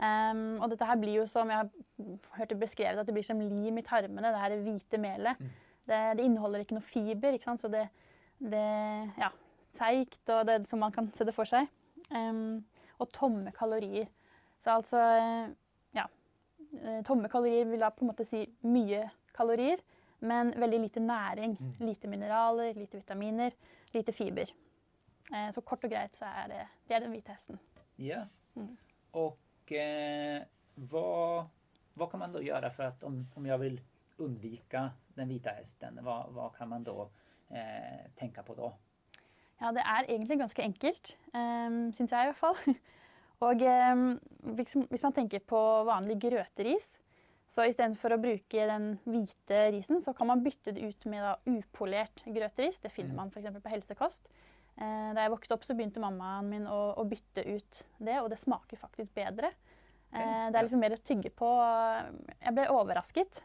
Um, 0.00 0.56
og 0.64 0.70
dette 0.72 0.86
her 0.88 0.96
blir 0.96 1.18
jo 1.18 1.26
som 1.28 1.50
jeg 1.52 1.60
har 1.60 2.38
hørt 2.38 2.48
det 2.48 2.56
beskrevet, 2.62 3.02
at 3.02 3.08
det 3.08 3.12
blir 3.12 3.26
som 3.26 3.40
lim 3.40 3.76
i 3.76 3.84
tarmene, 3.84 4.30
det 4.32 4.40
her 4.40 4.54
hvite 4.64 5.00
melet. 5.00 5.36
Mm. 5.36 5.50
Det, 5.90 5.98
det, 6.16 6.24
inneholder 6.24 6.64
ikke 6.64 6.78
noe 6.78 6.86
fiber, 6.88 7.36
ikke 7.36 7.50
sant? 7.50 7.60
så 7.60 7.68
det, 7.68 7.82
det 8.40 8.64
ja, 9.20 9.28
seigt, 9.76 10.22
og 10.32 10.46
det 10.48 10.62
som 10.70 10.80
man 10.80 10.94
kan 10.94 11.10
se 11.16 11.26
det 11.28 11.36
for 11.36 11.48
seg. 11.48 11.68
Um, 12.14 12.62
og 12.96 13.12
tomme 13.12 13.52
kalorier. 13.56 14.08
Så 14.64 14.78
altså 14.78 15.02
tomme 17.06 17.28
kalorier 17.28 17.66
vil 17.66 17.82
da 17.82 17.90
på 17.94 18.04
en 18.04 18.10
måte 18.12 18.26
si 18.28 18.44
mye 18.62 19.04
kalorier, 19.36 19.80
men 20.20 20.52
veldig 20.60 20.80
lite 20.84 21.00
næring. 21.00 21.56
Mm. 21.60 21.86
Lite 21.86 22.08
mineraler, 22.08 22.74
lite 22.76 23.00
vitaminer, 23.00 23.56
lite 23.94 24.12
fiber. 24.12 24.52
Eh, 25.34 25.52
så 25.54 25.62
kort 25.62 25.84
og 25.86 25.92
greit 25.92 26.16
så 26.16 26.26
er 26.42 26.50
det, 26.50 26.60
det 26.88 26.96
er 26.96 27.04
den 27.04 27.14
hvite 27.14 27.34
hesten. 27.34 27.60
Ja. 27.98 28.24
Mm. 28.54 28.74
Og 29.20 29.72
eh, 29.76 30.42
hva, 30.90 31.46
hva, 31.94 32.10
kan 32.10 32.22
man 32.22 32.34
da 32.34 32.42
gjøre 32.42 32.70
for 32.74 32.90
at 32.90 33.04
om, 33.06 33.22
om 33.36 33.46
jeg 33.46 33.62
vil 33.62 33.80
unnvike 34.20 34.84
den 35.16 35.30
hvite 35.30 35.54
hesten, 35.56 36.00
hva, 36.04 36.22
hva 36.34 36.50
kan 36.56 36.70
man 36.70 36.84
da 36.86 37.06
eh, 37.54 38.08
tenke 38.18 38.44
på 38.46 38.58
da? 38.58 38.72
Ja, 39.60 39.70
det 39.76 39.84
er 39.84 40.08
egentlig 40.08 40.38
ganske 40.40 40.64
enkelt, 40.64 41.10
um, 41.34 41.90
syns 41.92 42.14
jeg 42.14 42.24
i 42.24 42.30
hvert 42.30 42.38
fall. 42.40 42.56
Og 43.46 43.62
eh, 43.64 44.02
hvis 44.56 45.04
man 45.04 45.16
tenker 45.16 45.44
på 45.48 45.60
vanlig 45.88 46.18
grøteris, 46.20 46.86
så 47.50 47.64
istedenfor 47.66 48.14
å 48.14 48.20
bruke 48.22 48.66
den 48.68 48.92
hvite 49.08 49.64
risen, 49.74 49.98
så 50.04 50.14
kan 50.14 50.28
man 50.30 50.42
bytte 50.44 50.74
det 50.76 50.86
ut 50.86 51.06
med 51.10 51.24
da, 51.24 51.34
upolert 51.48 52.22
grøteris. 52.26 52.78
Det 52.82 52.92
finner 52.94 53.16
mm. 53.16 53.18
man 53.18 53.32
f.eks. 53.32 53.58
på 53.58 53.72
helsekost. 53.72 54.30
Eh, 54.76 55.10
da 55.16 55.24
jeg 55.24 55.32
vokste 55.32 55.56
opp, 55.56 55.66
så 55.66 55.74
begynte 55.74 56.02
mammaen 56.02 56.50
min 56.52 56.68
å, 56.70 56.78
å, 56.94 57.06
bytte 57.08 57.42
ut 57.48 57.82
det, 57.98 58.20
og 58.20 58.30
det 58.30 58.38
smaker 58.40 58.78
faktisk 58.80 59.12
bedre. 59.18 59.50
Eh, 60.14 60.46
det 60.50 60.54
er 60.54 60.66
liksom 60.66 60.84
mer 60.84 60.94
å 60.94 61.02
tygge 61.02 61.34
på. 61.34 61.50
Jeg 62.38 62.54
ble 62.56 62.70
overrasket. 62.74 63.42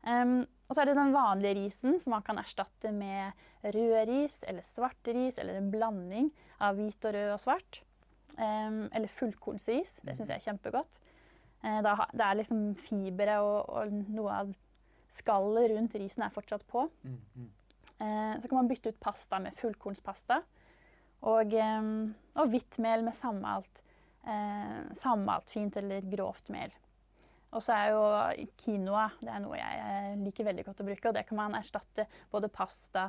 Um, 0.00 0.46
og 0.64 0.72
så 0.72 0.80
er 0.80 0.88
det 0.88 0.96
den 0.96 1.12
vanlige 1.12 1.58
risen 1.58 1.98
som 2.00 2.14
man 2.14 2.22
kan 2.24 2.38
erstatte 2.40 2.88
med 2.94 3.36
rød 3.60 4.08
ris 4.08 4.38
eller 4.48 4.64
svart 4.72 5.10
ris 5.12 5.36
eller 5.36 5.58
en 5.58 5.68
blanding 5.68 6.30
av 6.56 6.78
hvit 6.78 7.04
og 7.04 7.12
rød 7.18 7.34
og 7.34 7.42
svart. 7.42 7.82
Eller 8.38 9.10
fullkornsris. 9.10 9.98
Det 10.04 10.16
syns 10.16 10.28
jeg 10.28 10.36
er 10.38 10.44
kjempegodt. 10.44 10.98
Da, 11.60 11.94
det 12.16 12.24
er 12.24 12.38
liksom 12.38 12.60
fiberet 12.80 13.42
og, 13.42 13.92
noe 14.08 14.36
av 14.42 14.52
skallet 15.12 15.72
rundt 15.74 15.96
risen 16.00 16.24
er 16.24 16.32
fortsatt 16.34 16.64
på. 16.70 16.86
Mm. 17.04 17.48
Uh, 18.00 18.34
så 18.40 18.48
kan 18.48 18.56
man 18.62 18.70
bytte 18.70 18.94
ut 18.94 19.00
pasta 19.02 19.40
med 19.42 19.56
fullkornspasta. 19.60 20.40
Og, 21.28 21.52
og 21.52 22.52
hvitt 22.52 22.78
mel 22.80 23.04
med 23.04 23.16
sammalt. 23.18 23.82
Uh, 24.24 24.88
sammalt 24.96 25.50
fint 25.52 25.76
eller 25.80 26.06
grovt 26.12 26.48
mel. 26.52 26.72
Og 27.50 27.64
så 27.64 27.74
er 27.74 27.90
jo 27.90 28.02
quinoa 28.62 29.08
det 29.18 29.30
er 29.32 29.40
noe 29.42 29.58
jeg 29.58 30.18
liker 30.22 30.46
veldig 30.46 30.64
godt 30.68 30.82
å 30.84 30.86
bruke. 30.86 31.10
Og 31.10 31.16
det 31.16 31.26
kan 31.28 31.40
man 31.40 31.58
erstatte 31.58 32.06
både 32.30 32.50
pasta 32.52 33.08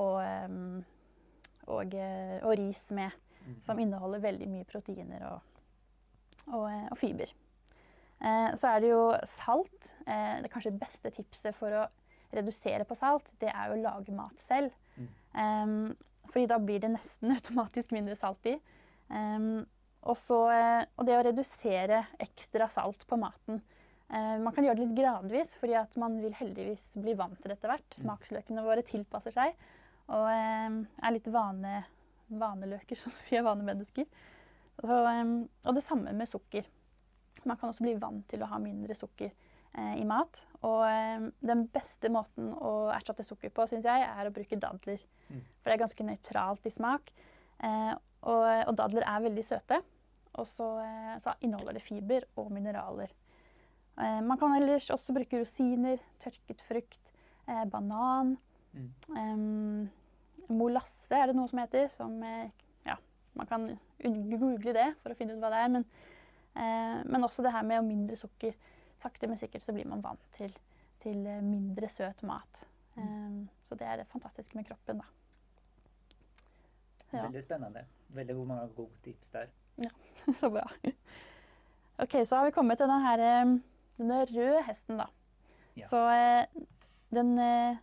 og, 0.00 0.22
og, 1.68 1.96
og 1.98 2.54
ris 2.56 2.86
med. 2.96 3.12
Som 3.66 3.80
inneholder 3.82 4.22
veldig 4.22 4.48
mye 4.50 4.68
proteiner 4.68 5.24
og, 5.30 5.64
og, 6.48 6.66
eh, 6.68 6.86
og 6.90 6.98
fiber. 7.00 7.32
Eh, 8.22 8.52
så 8.58 8.70
er 8.70 8.82
det 8.82 8.92
jo 8.92 9.02
salt. 9.28 9.92
Eh, 10.06 10.38
det 10.44 10.52
kanskje 10.52 10.74
beste 10.78 11.12
tipset 11.14 11.56
for 11.58 11.74
å 11.74 11.88
redusere 12.32 12.86
på 12.88 12.96
salt, 12.96 13.28
det 13.42 13.50
er 13.50 13.68
jo 13.68 13.76
å 13.76 13.82
lage 13.82 14.14
mat 14.16 14.46
selv. 14.48 14.72
Mm. 14.96 15.10
Um, 15.32 15.74
fordi 16.30 16.46
da 16.48 16.56
blir 16.62 16.80
det 16.80 16.92
nesten 16.94 17.32
automatisk 17.36 17.92
mindre 17.92 18.16
salt 18.16 18.46
i. 18.48 18.56
Um, 19.12 19.66
og, 20.02 20.16
så, 20.18 20.38
og, 20.48 21.04
det 21.06 21.18
å 21.18 21.26
redusere 21.26 22.06
ekstra 22.22 22.70
salt 22.72 23.04
på 23.08 23.18
maten. 23.20 23.60
Uh, 24.08 24.38
man 24.40 24.54
kan 24.54 24.64
gjøre 24.64 24.80
det 24.80 24.86
litt 24.86 24.96
gradvis, 24.96 25.52
fordi 25.60 25.76
at 25.82 26.00
man 26.00 26.16
vil 26.24 26.32
heldigvis 26.38 26.88
bli 27.04 27.14
vant 27.18 27.36
til 27.42 27.52
det 27.52 27.58
etter 27.58 27.74
hvert. 27.74 27.90
Mm. 27.90 28.00
Smaksløkene 28.06 28.64
våre 28.64 28.86
tilpasser 28.86 29.36
seg 29.36 29.60
og 30.10 30.26
um, 30.28 30.78
er 31.04 31.14
litt 31.14 31.28
vane, 31.32 31.82
vaneløker, 32.40 32.98
sånn 32.98 33.14
som 33.16 33.30
vi 33.30 33.38
er 33.40 33.46
vanemennesker. 33.46 34.08
Så, 34.82 34.88
um, 34.92 35.34
og 35.68 35.76
det 35.76 35.84
samme 35.84 36.14
med 36.16 36.30
sukker. 36.30 36.68
Man 37.48 37.58
kan 37.58 37.70
også 37.70 37.84
bli 37.84 37.96
vant 38.00 38.24
til 38.28 38.42
å 38.44 38.48
ha 38.50 38.58
mindre 38.60 38.94
sukker 38.96 39.30
eh, 39.72 39.94
i 40.00 40.04
mat. 40.06 40.42
Og 40.68 40.82
eh, 40.86 41.28
den 41.44 41.64
beste 41.72 42.10
måten 42.12 42.50
å 42.52 42.90
erstatte 42.94 43.24
sukker 43.26 43.52
på, 43.54 43.66
syns 43.70 43.88
jeg, 43.88 44.04
er 44.04 44.28
å 44.28 44.34
bruke 44.34 44.58
dadler. 44.60 45.00
Mm. 45.28 45.40
For 45.40 45.70
det 45.70 45.76
er 45.76 45.82
ganske 45.84 46.06
nøytralt 46.06 46.68
i 46.68 46.74
smak. 46.74 47.12
Eh, 47.64 47.94
og, 48.22 48.44
og, 48.44 48.74
dadler 48.78 49.06
er 49.08 49.24
veldig 49.26 49.46
søte. 49.46 49.80
Og 50.40 50.48
så, 50.48 50.68
eh, 50.84 51.16
så, 51.24 51.34
inneholder 51.44 51.76
det 51.76 51.84
fiber 51.84 52.28
og 52.40 52.52
mineraler. 52.54 53.12
Eh, 54.00 54.20
man 54.24 54.38
kan 54.40 54.54
ellers 54.56 54.90
også 54.92 55.16
bruke 55.16 55.42
rosiner, 55.42 56.00
tørket 56.22 56.62
frukt, 56.68 57.12
eh, 57.48 57.64
banan. 57.72 58.36
Mm. 58.72 59.90
Molasse 60.56 61.16
er 61.16 61.30
det 61.30 61.36
noe 61.38 61.50
som 61.50 61.62
heter. 61.62 61.88
Som, 61.94 62.18
ja, 62.86 62.96
man 63.38 63.50
kan 63.50 63.68
google 64.02 64.74
det 64.76 64.88
for 65.02 65.14
å 65.14 65.18
finne 65.18 65.36
ut 65.36 65.42
hva 65.42 65.52
det 65.54 65.62
er. 65.64 65.72
Men, 65.78 65.86
men 67.08 67.26
også 67.26 67.44
det 67.46 67.54
her 67.54 67.64
med 67.66 67.88
mindre 67.88 68.18
sukker. 68.20 68.54
Sakte, 69.02 69.26
men 69.30 69.40
sikkert 69.40 69.64
så 69.64 69.74
blir 69.74 69.88
man 69.90 70.04
vant 70.04 70.28
til, 70.36 70.52
til 71.02 71.24
mindre 71.42 71.88
søt 71.90 72.22
mat. 72.28 72.66
Mm. 72.92 73.48
så 73.64 73.76
det 73.80 73.86
er 73.88 74.02
det 74.02 74.10
fantastiske 74.12 74.52
med 74.52 74.66
kroppen, 74.68 74.98
da. 75.00 75.06
Ja. 77.12 77.22
Veldig 77.22 77.42
spennende. 77.42 77.84
Veldig 78.08 78.36
mange 78.46 78.68
gode 78.76 78.90
tips 79.04 79.30
der. 79.30 79.46
Ja, 79.76 79.90
så 80.40 80.50
bra. 80.50 80.70
OK, 81.98 82.26
så 82.26 82.36
har 82.36 82.44
vi 82.44 82.50
kommet 82.50 82.78
til 82.78 82.88
denne, 82.88 83.02
her, 83.04 83.20
eh, 83.20 83.56
denne 83.98 84.24
røde 84.24 84.62
hesten, 84.66 85.00
da. 85.00 85.06
Ja. 85.76 85.86
Så 85.88 86.00
eh, 86.12 86.64
den, 87.12 87.38
eh, 87.38 87.76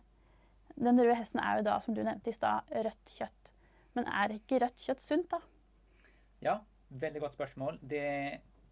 den, 0.86 1.00
røde 1.00 1.16
hesten 1.18 1.42
er 1.42 1.58
jo 1.58 1.66
da, 1.66 1.78
som 1.84 1.96
du 1.96 2.02
nevnte 2.04 2.32
i 2.32 2.36
stad, 2.36 2.70
rødt 2.72 3.16
kjøtt. 3.16 3.52
Men 3.96 4.06
er 4.08 4.36
ikke 4.36 4.60
rødt 4.62 4.84
kjøtt 4.84 5.02
sunt, 5.04 5.32
da? 5.32 5.40
Ja, 6.44 6.60
veldig 7.02 7.24
godt 7.24 7.36
spørsmål. 7.36 7.80
Det 7.82 8.06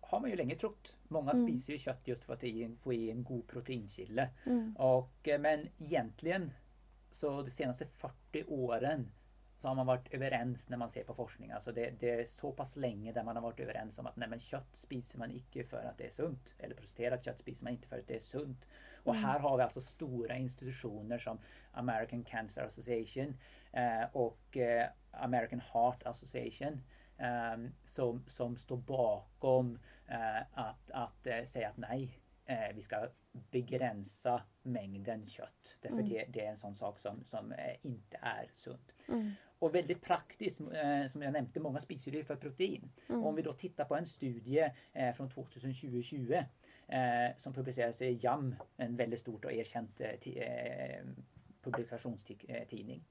har 0.08 0.22
man 0.22 0.30
jo 0.30 0.38
lenge 0.40 0.56
trodd. 0.60 0.94
Mange 1.12 1.34
mm. 1.34 1.42
spiser 1.42 1.74
jo 1.74 1.82
kjøtt 1.84 2.08
just 2.12 2.24
for 2.24 2.38
å 2.38 2.40
få 2.80 2.94
i 2.96 3.10
en 3.12 3.24
god 3.26 3.44
proteinkilde. 3.50 4.28
Mm. 4.46 4.72
men 5.42 5.68
egentlig 5.78 6.40
så 7.10 7.38
de 7.44 7.52
seneste 7.52 7.88
40 8.00 8.48
årene 8.52 9.08
så 9.58 9.68
har 9.68 9.74
man 9.74 9.88
vært 9.88 10.12
overens 10.14 10.68
når 10.70 10.78
man 10.78 10.90
ser 10.92 11.06
på 11.06 11.16
forskning. 11.18 11.50
Altså 11.54 11.72
det, 11.74 11.88
det, 12.00 12.12
er 12.20 12.28
såpass 12.30 12.76
lenge 12.78 13.12
der 13.14 13.26
man 13.26 13.36
har 13.36 13.42
vært 13.42 13.62
overens 13.64 13.98
om 13.98 14.06
at 14.06 14.18
nei, 14.20 14.28
men 14.30 14.42
kött 14.42 14.78
spiser 14.78 15.18
man 15.18 15.34
ikke 15.34 15.64
for 15.66 15.82
at 15.82 15.98
det 15.98 16.06
er 16.08 16.14
sunt. 16.14 16.52
Eller 16.58 16.78
processerat 16.78 17.26
kjøtt 17.26 17.42
spiser 17.42 17.66
man 17.66 17.78
ikke 17.78 17.90
for 17.90 18.02
at 18.02 18.06
det 18.10 18.20
er 18.20 18.22
sunt. 18.22 18.68
Og 19.02 19.16
mm. 19.16 19.24
her 19.24 19.42
har 19.42 19.56
vi 19.56 19.64
altså 19.66 19.82
store 19.82 20.38
institutioner 20.38 21.18
som 21.18 21.40
American 21.74 22.22
Cancer 22.24 22.68
Association 22.68 23.34
eh, 23.72 24.06
og 24.14 24.38
eh, 24.62 24.86
American 25.12 25.62
Heart 25.72 26.06
Association 26.06 26.78
eh, 27.18 27.66
som, 27.84 28.22
som 28.30 28.56
står 28.56 28.82
bakom 28.86 29.74
eh, 30.06 30.40
at, 30.54 30.90
at 30.94 31.26
eh, 31.26 31.44
säga 31.44 31.68
att 31.68 31.76
nej, 31.76 32.20
eh, 32.46 32.74
vi 32.74 32.82
skal 32.82 33.08
begränsa 33.50 34.42
mängden 34.62 35.26
kjøtt. 35.26 35.78
Därför 35.80 35.98
mm. 35.98 36.08
det, 36.08 36.24
det, 36.28 36.46
är 36.46 36.50
en 36.50 36.56
sånn 36.56 36.74
sak 36.74 36.98
som, 36.98 37.24
som 37.24 37.52
ikke 37.82 38.18
er 38.22 38.50
sunt. 38.54 38.92
Mm. 39.08 39.30
Och 39.60 39.74
veldig 39.74 40.00
praktiskt, 40.00 40.60
eh, 40.60 41.06
som 41.06 41.22
jeg 41.22 41.32
nevnte, 41.32 41.60
mange 41.60 41.80
spiser 41.80 42.12
for 42.12 42.34
för 42.34 42.36
protein. 42.36 42.90
Mm. 43.08 43.24
Om 43.24 43.36
vi 43.36 43.42
da 43.42 43.52
tittar 43.52 43.84
på 43.84 43.96
en 43.96 44.06
studie 44.06 44.70
fra 44.92 45.28
2020 45.28 46.32
eh, 46.88 47.36
som 47.36 47.52
publiseres 47.52 48.02
i 48.02 48.12
JAM, 48.22 48.54
en 48.76 48.98
veldig 48.98 49.18
stort 49.18 49.44
og 49.44 49.52
erkjent 49.52 50.02
publikasjonstidning. 51.62 53.04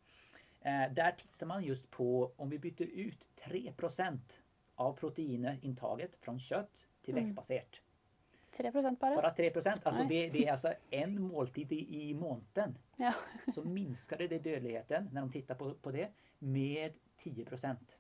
Der 0.96 1.12
tittar 1.18 1.46
man 1.46 1.64
just 1.64 1.92
på 1.92 2.32
om 2.38 2.50
vi 2.50 2.60
bytter 2.60 2.86
ut 2.86 3.26
3% 3.36 4.40
av 4.76 4.96
proteininntaket 4.98 6.18
fra 6.22 6.34
kjøtt 6.38 6.88
til 7.06 7.20
mm. 7.20 7.36
Bare 7.36 8.72
3% 8.72 8.98
bara? 9.00 9.16
Bara 9.16 9.34
3 9.38 9.52
altså 9.56 10.04
det, 10.10 10.34
det, 10.34 10.48
er 10.48 10.52
altså 10.52 10.74
en 10.92 11.22
måltid 11.22 11.72
i, 11.72 12.14
måneden. 12.14 12.78
Ja. 12.98 13.14
så 13.54 13.62
minsker 13.64 14.18
det 14.18 14.44
dødeligheten 14.44 15.10
når 15.14 15.28
de 15.28 15.32
tittar 15.32 15.56
på, 15.56 15.74
på 15.82 15.92
det 15.92 16.08
med 16.40 16.98
10% 17.22 17.98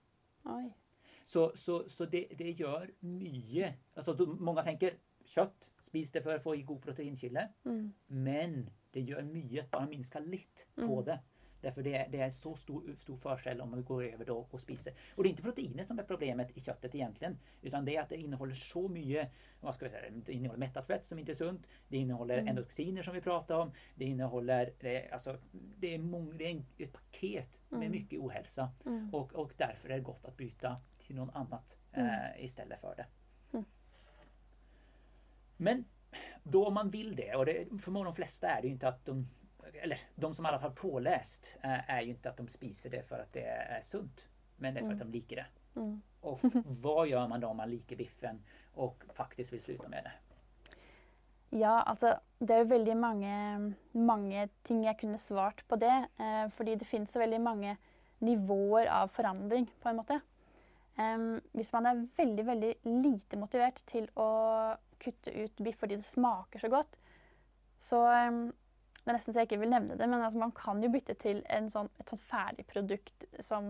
Så, 1.27 1.51
så, 1.56 1.84
så 1.89 2.06
det, 2.06 2.27
det 2.39 2.53
mye... 2.56 2.91
mycket. 3.01 3.74
Alltså, 3.96 4.13
mange 4.39 4.63
tenker 4.63 5.00
kjøtt, 5.27 5.72
spis 5.84 6.12
det 6.15 6.24
for 6.24 6.38
å 6.38 6.44
få 6.44 6.56
i 6.56 6.63
god 6.67 6.79
proteinkilde. 6.86 7.48
Mm. 7.67 7.82
Men 8.08 8.62
det 8.94 9.03
gjør 9.10 9.27
mye 9.27 9.63
at 9.63 9.72
bara 9.72 9.89
minsker 9.89 10.24
litt 10.24 10.65
mm. 10.77 10.86
på 10.88 11.01
det. 11.10 11.17
Därför 11.61 11.83
det 11.83 11.95
är, 11.95 12.09
det 12.09 12.19
är 12.19 12.29
så 12.29 12.55
stor, 12.55 12.95
stor 12.97 13.15
förskäll 13.15 13.61
om 13.61 13.71
man 13.71 13.83
går 13.83 14.03
över 14.03 14.25
då 14.25 14.47
och 14.51 14.59
spiser. 14.59 14.93
Och 15.15 15.23
det 15.23 15.27
är 15.27 15.31
inte 15.31 15.43
proteinet 15.43 15.87
som 15.87 15.99
är 15.99 16.03
problemet 16.03 16.57
i 16.57 16.61
köttet 16.61 16.95
egentligen. 16.95 17.37
Utan 17.61 17.85
det 17.85 17.95
är 17.95 18.01
att 18.01 18.09
det 18.09 18.17
innehåller 18.17 18.53
så 18.53 18.87
mycket, 18.87 19.31
vad 19.59 19.75
ska 19.75 19.85
vi 19.85 19.91
säga, 19.91 20.11
det 20.25 20.33
innehåller 20.33 20.59
mättat 20.59 20.87
fett 20.87 21.05
som 21.05 21.20
inte 21.20 21.31
är 21.31 21.35
sunt. 21.35 21.67
Det 21.87 21.98
innehåller 21.98 22.37
mm. 22.37 22.48
endotoxiner 22.48 23.03
som 23.03 23.13
vi 23.13 23.22
pratade 23.22 23.61
om. 23.61 23.72
Det 23.96 24.05
innehåller, 24.05 24.74
det, 24.79 25.09
alltså, 25.09 25.37
det 25.51 25.93
är, 25.93 26.00
många, 26.00 26.33
det 26.33 26.46
är 26.51 26.63
ett 26.77 26.93
paket 26.93 27.61
med 27.70 27.77
mm. 27.77 27.91
mycket 27.91 28.20
ohälsa. 28.20 28.70
Mm. 28.85 29.13
Och, 29.13 29.33
och 29.33 29.51
därför 29.57 29.89
är 29.89 29.96
det 29.96 30.03
gott 30.03 30.25
att 30.25 30.37
byta 30.37 30.81
till 30.98 31.15
något 31.15 31.35
annat 31.35 31.77
mm. 31.93 32.09
eh, 32.09 32.46
istället 32.46 32.79
för 32.79 32.96
det. 32.96 33.05
Mm. 33.53 33.65
Men 35.57 35.85
då 36.43 36.70
man 36.70 36.89
vill 36.89 37.15
det, 37.15 37.35
och 37.35 37.46
det, 37.46 37.81
för 37.81 38.03
de 38.03 38.15
flesta 38.15 38.50
är 38.50 38.61
det 38.61 38.67
ju 38.67 38.74
inte 38.74 38.87
att 38.87 39.05
de 39.05 39.27
eller 39.74 40.00
de 40.16 40.36
som 40.36 40.46
i 40.46 40.48
alla 40.48 40.60
fall 40.60 40.72
påläst 40.72 41.58
eh, 41.64 41.90
är 41.90 42.01
ju 42.01 42.10
inte 42.10 42.30
att 42.30 42.38
de 42.38 42.48
spiser 42.48 42.90
det 42.90 43.03
för 43.03 43.20
att 43.20 43.34
det 43.34 43.46
är 43.46 43.82
sunt. 43.82 44.25
Men 44.56 44.74
det 44.74 44.80
är 44.80 44.82
för 44.82 44.92
mm. 44.92 45.01
att 45.01 45.12
de 45.12 45.12
liker 45.12 45.36
det. 45.36 45.46
Mm. 45.80 46.01
Och 46.22 46.40
vad 46.66 47.08
gör 47.08 47.27
man 47.27 47.40
då 47.40 47.48
om 47.48 47.58
man 47.58 47.70
liker 47.70 47.96
biffen 47.96 48.44
och 48.74 49.03
faktiskt 49.14 49.53
vill 49.53 49.62
sluta 49.62 49.88
med 49.88 50.03
det? 50.03 50.12
Ja, 51.50 51.82
altså 51.82 52.18
det 52.40 52.53
er 52.53 52.64
jo 52.64 52.72
veldig 52.74 52.96
mange, 53.00 53.36
mange 53.92 54.50
ting 54.68 54.84
jeg 54.84 54.98
kunne 55.00 55.20
svart 55.24 55.64
på 55.68 55.80
det. 55.80 56.08
Eh, 56.20 56.50
fordi 56.51 56.75
det 56.75 56.88
finnes 56.88 57.12
så 57.12 57.20
veldig 57.20 57.40
mange 57.42 57.77
nivåer 58.20 58.90
av 58.92 59.08
forandring, 59.08 59.70
på 59.82 59.90
en 59.90 59.96
måte. 59.96 60.20
Um, 60.98 61.42
hvis 61.53 61.70
man 61.75 61.86
er 61.86 62.06
veldig, 62.18 62.44
veldig 62.46 62.70
lite 62.90 63.38
motivert 63.38 63.84
til 63.86 64.08
å 64.18 64.30
kutte 64.98 65.30
ut 65.30 65.60
biff 65.62 65.77
fordi 65.77 66.00
det 66.00 66.10
smaker 66.10 66.64
så 66.64 66.72
godt, 66.74 66.98
så 67.86 68.00
um, 68.27 68.48
det 69.07 69.13
er 69.13 69.15
nesten 69.15 69.31
så 69.31 69.39
jeg 69.39 69.48
ikke 69.48 69.61
vil 69.61 69.72
nevne 69.72 69.96
det, 69.96 70.03
men 70.11 70.20
altså 70.20 70.39
man 70.41 70.51
kan 70.51 70.81
jo 70.83 70.89
bytte 70.91 71.13
til 71.15 71.37
sånn, 71.72 71.87
et 71.96 72.09
sånn 72.11 72.20
ferdigprodukt 72.27 73.24
som, 73.39 73.70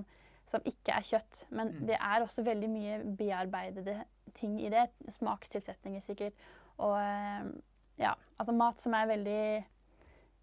som 0.49 0.65
ikke 0.65 0.95
er 0.97 1.05
kjøtt. 1.05 1.43
Men 1.51 1.75
mm. 1.75 1.83
det 1.91 1.99
er 1.99 2.25
også 2.25 2.45
veldig 2.47 2.69
mye 2.73 2.95
bearbeidede 3.19 3.99
ting 4.39 4.55
i 4.65 4.71
det. 4.73 4.87
Smakstilsetninger 5.19 6.01
sikkert. 6.01 6.41
Og 6.81 6.95
eh, 6.97 7.51
ja, 8.01 8.15
altså 8.41 8.57
mat 8.57 8.81
som 8.81 8.97
er 8.97 9.11
veldig 9.13 9.45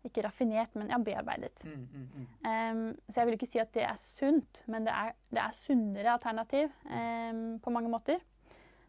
ikke 0.06 0.28
raffinert, 0.28 0.78
men 0.78 0.94
ja, 0.94 1.02
bearbeidet. 1.02 1.64
Mm, 1.64 1.84
mm. 1.90 2.24
um, 2.46 2.88
så 3.08 3.20
jeg 3.20 3.26
vil 3.26 3.38
ikke 3.38 3.50
si 3.50 3.58
at 3.62 3.74
det 3.74 3.86
er 3.88 4.00
sunt, 4.14 4.62
men 4.70 4.86
det 4.86 4.94
er, 4.94 5.14
det 5.32 5.42
er 5.42 5.62
sunnere 5.64 6.14
alternativ 6.14 6.68
um, 6.86 7.46
på 7.58 7.72
mange 7.74 7.90
måter. 7.90 8.22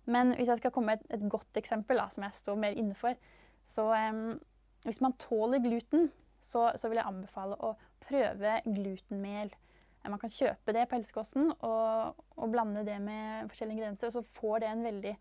Men 0.06 0.36
hvis 0.38 0.54
jeg 0.54 0.62
skal 0.62 0.76
komme 0.76 0.94
med 0.94 1.02
et, 1.02 1.16
et 1.18 1.30
godt 1.32 1.58
eksempel 1.58 1.98
da, 1.98 2.12
som 2.14 2.28
jeg 2.28 2.44
står 2.44 2.60
mer 2.62 2.78
innenfor, 2.78 3.16
så 3.74 3.88
um, 3.96 4.36
hvis 4.86 5.02
man 5.02 5.16
tåler 5.22 5.62
gluten, 5.64 6.10
så, 6.46 6.70
så, 6.78 6.90
vil 6.90 7.00
jeg 7.00 7.10
anbefale 7.10 7.58
å 7.58 7.74
prøve 8.06 8.60
glutenmel. 8.66 9.50
Man 10.06 10.22
kan 10.22 10.30
kjøpe 10.30 10.76
det 10.76 10.84
på 10.86 11.00
helsekosten 11.00 11.50
og, 11.56 12.20
og, 12.36 12.50
blande 12.54 12.84
det 12.86 13.00
med 13.02 13.50
forskjellige 13.50 13.80
ingredienser. 13.80 14.12
Og 14.12 14.20
så 14.20 14.38
får 14.38 14.62
det 14.62 14.70
en 14.70 14.84
veldig 14.86 15.16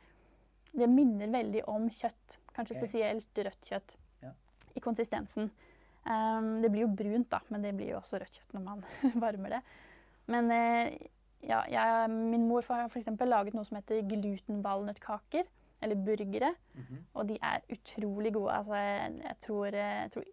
Det 0.75 0.89
minner 0.91 1.31
veldig 1.31 1.63
om 1.71 1.87
kjøtt. 1.89 2.37
Kanskje 2.53 2.77
okay. 2.77 2.83
spesielt 2.83 3.41
rødt 3.47 3.69
kjøtt 3.71 3.97
ja. 4.27 4.35
i 4.75 4.83
konsistensen. 4.85 5.49
Um, 6.05 6.59
det 6.61 6.69
blir 6.69 6.85
jo 6.85 6.93
brunt, 6.93 7.31
da, 7.31 7.39
men 7.49 7.63
det 7.65 7.73
blir 7.79 7.95
jo 7.95 8.01
også 8.03 8.21
rødt 8.21 8.37
kjøtt 8.37 8.57
når 8.59 8.65
man 8.67 8.85
varmer 9.25 9.57
det. 9.57 9.63
Men 10.29 10.51
uh, 10.53 10.93
ja, 11.47 11.63
jeg, 11.71 12.11
min 12.13 12.45
mor 12.51 12.67
har 12.69 12.91
f.eks. 12.91 13.09
laget 13.25 13.57
noe 13.57 13.65
som 13.65 13.79
heter 13.79 14.05
glutenvalnøttkaker 14.11 15.49
eller 15.85 16.01
burgere. 16.01 16.55
Mm 16.75 16.83
-hmm. 16.83 17.03
Og 17.15 17.29
de 17.29 17.39
er 17.43 17.61
utrolig 17.73 18.33
gode. 18.35 18.53
Altså, 18.53 18.75
jeg, 18.75 19.37
tror, 19.47 19.67
jeg, 19.67 20.11
tror, 20.13 20.25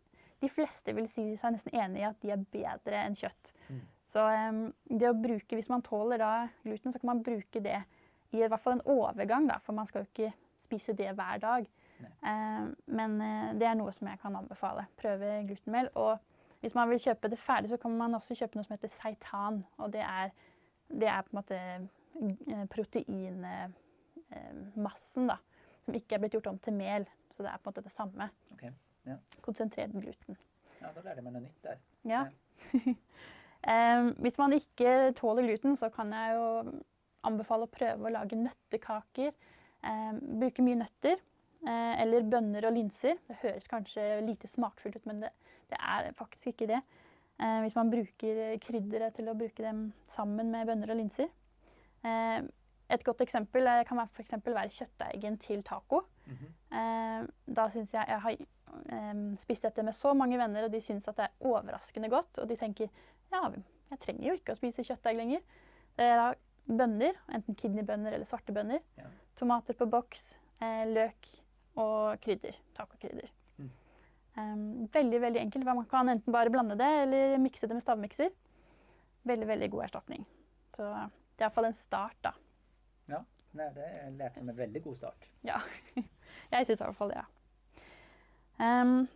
de 0.41 0.49
fleste 0.49 0.95
vil 0.95 1.07
si 1.07 1.25
seg 1.37 1.51
nesten 1.51 1.75
enig 1.75 2.01
i 2.01 2.09
at 2.09 2.21
de 2.21 2.31
er 2.31 2.45
bedre 2.51 3.05
enn 3.05 3.15
kjøtt. 3.15 3.53
Mm. 3.69 3.81
Så 4.11 4.23
um, 4.49 4.73
det 4.99 5.09
å 5.09 5.13
bruke, 5.13 5.55
hvis 5.55 5.69
man 5.69 5.81
tåler 5.81 6.17
da 6.17 6.47
gluten, 6.63 6.93
så 6.93 6.99
kan 6.99 7.07
man 7.07 7.23
bruke 7.23 7.59
det 7.63 7.83
i, 8.31 8.41
i 8.41 8.47
hvert 8.47 8.59
fall 8.59 8.73
en 8.73 8.85
overgang, 8.85 9.47
da, 9.49 9.59
for 9.63 9.73
man 9.73 9.87
skal 9.87 10.01
jo 10.01 10.09
ikke 10.09 10.33
spise 10.63 10.93
det 10.93 11.13
hver 11.15 11.37
dag. 11.37 11.69
Um, 12.01 12.75
men 12.85 13.21
uh, 13.21 13.53
det 13.59 13.67
er 13.67 13.77
noe 13.77 13.91
som 13.91 14.07
jeg 14.07 14.19
kan 14.19 14.35
anbefale. 14.35 14.85
Prøve 14.97 15.43
glutenmel. 15.47 15.89
Og 15.95 16.17
hvis 16.61 16.75
man 16.75 16.89
vil 16.89 16.99
kjøpe 16.99 17.29
det 17.29 17.39
ferdig, 17.39 17.69
så 17.69 17.77
kan 17.77 17.91
man 17.97 18.15
også 18.15 18.35
kjøpe 18.35 18.57
noe 18.57 18.65
som 18.67 18.75
heter 18.75 18.91
seitan. 18.93 19.63
Og 19.77 19.93
det 19.93 20.01
er, 20.01 20.33
det 20.89 21.07
er 21.07 21.21
på 21.21 21.33
en 21.33 21.39
måte 21.39 21.61
eh, 21.61 22.65
protein 22.69 23.45
Eh, 23.45 23.69
massen 24.79 25.27
da, 25.31 25.37
som 25.85 25.97
ikke 25.97 26.15
er 26.15 26.23
blitt 26.23 26.37
gjort 26.37 26.51
om 26.53 26.59
til 26.63 26.75
mel. 26.77 27.07
Så 27.31 27.43
det 27.43 27.51
er 27.51 27.59
på 27.59 27.69
en 27.69 27.73
måte 27.73 27.85
det 27.85 27.93
samme. 27.95 28.29
Okay. 28.55 28.71
Ja. 29.07 29.17
Konsentrert 29.41 29.93
gluten. 29.95 30.37
Ja, 30.81 30.91
da 30.95 31.03
lærer 31.05 31.25
man 31.25 31.35
noe 31.37 31.45
nytt 31.45 31.65
der. 31.65 31.81
Ja. 32.07 32.25
um, 32.73 34.11
hvis 34.23 34.39
man 34.41 34.55
ikke 34.57 35.11
tåler 35.17 35.47
gluten, 35.47 35.77
så 35.77 35.91
kan 35.93 36.13
jeg 36.15 36.37
jo 36.37 36.45
anbefale 37.27 37.67
å 37.67 37.71
prøve 37.71 38.07
å 38.07 38.13
lage 38.13 38.39
nøttekaker. 38.39 39.33
Um, 39.81 40.21
bruke 40.41 40.65
mye 40.65 40.81
nøtter. 40.83 41.21
Uh, 41.61 41.93
eller 42.01 42.25
bønner 42.29 42.65
og 42.69 42.75
linser. 42.77 43.19
Det 43.27 43.37
høres 43.43 43.69
kanskje 43.69 44.05
lite 44.25 44.49
smakfullt 44.53 44.97
ut, 44.97 45.05
men 45.09 45.21
det, 45.25 45.33
det 45.69 45.77
er 45.77 46.09
faktisk 46.17 46.53
ikke 46.53 46.71
det. 46.73 46.81
Uh, 47.41 47.61
hvis 47.63 47.77
man 47.77 47.89
bruker 47.93 48.41
krydderet 48.61 49.17
til 49.17 49.29
å 49.29 49.37
bruke 49.37 49.65
dem 49.65 49.91
sammen 50.09 50.49
med 50.53 50.69
bønner 50.69 50.93
og 50.93 51.01
linser. 51.01 51.29
Uh, 52.05 52.41
et 52.91 53.04
godt 53.04 53.21
eksempel 53.21 53.67
kan 53.88 53.97
være, 53.97 54.10
for 54.13 54.54
være 54.54 54.69
kjøttdeigen 54.69 55.38
til 55.41 55.63
taco. 55.63 56.01
Mm. 56.25 56.32
Mm 56.32 56.38
-hmm. 56.38 56.77
eh, 56.77 57.56
da 57.56 57.69
syns 57.69 57.93
jeg 57.93 58.06
Jeg 58.08 58.21
har 58.21 58.32
eh, 58.32 59.38
spist 59.38 59.63
dette 59.63 59.84
med 59.84 59.93
så 59.93 60.13
mange 60.13 60.38
venner, 60.38 60.63
og 60.63 60.71
de 60.71 60.82
syns 60.82 61.08
at 61.08 61.17
det 61.17 61.23
er 61.23 61.47
overraskende 61.47 62.10
godt. 62.10 62.38
Og 62.38 62.49
de 62.49 62.56
tenker 62.56 62.89
ja, 63.32 63.51
jeg 63.91 63.99
trenger 63.99 64.27
jo 64.27 64.34
ikke 64.34 64.51
å 64.51 64.56
spise 64.56 64.84
kjøttdeig 64.84 65.17
lenger. 65.17 65.39
Det 65.97 66.06
er 66.06 66.17
da 66.19 66.34
bønner, 66.77 67.17
enten 67.34 67.56
kidneybønner 67.56 68.13
eller 68.15 68.25
svarte 68.25 68.54
bønner. 68.54 68.80
Ja. 68.97 69.10
Tomater 69.39 69.73
på 69.73 69.86
boks, 69.86 70.36
eh, 70.62 70.86
løk 70.88 71.27
og 71.75 72.19
krydder. 72.21 72.56
Tacokrydder. 72.75 73.32
Mm. 73.58 73.71
Um, 74.38 74.89
veldig 74.93 75.21
veldig 75.21 75.41
enkelt. 75.41 75.65
Man 75.65 75.86
kan 75.86 76.10
enten 76.10 76.34
bare 76.34 76.49
blande 76.49 76.77
det 76.80 76.91
eller 77.04 77.38
mikse 77.38 77.67
det 77.67 77.73
med 77.73 77.82
stavmikser. 77.82 78.30
Veldig 79.23 79.47
veldig 79.47 79.71
god 79.71 79.84
erstatning. 79.84 80.25
Så 80.75 80.84
det 80.84 81.43
er 81.43 81.49
iallfall 81.49 81.65
en 81.65 81.77
start, 81.77 82.17
da. 82.23 82.32
Ja, 83.09 83.23
det 83.51 83.71
lærte 84.17 84.39
som 84.39 84.49
en 84.49 84.57
veldig 84.57 84.83
god 84.83 84.99
start. 84.99 85.29
Ja, 85.47 85.59
jeg 86.51 86.67
syns 86.67 86.77
i 86.77 86.83
hvert 86.83 86.97
fall 86.99 87.13
det. 87.13 87.23
Ja. 87.23 87.27
Um, 88.61 89.07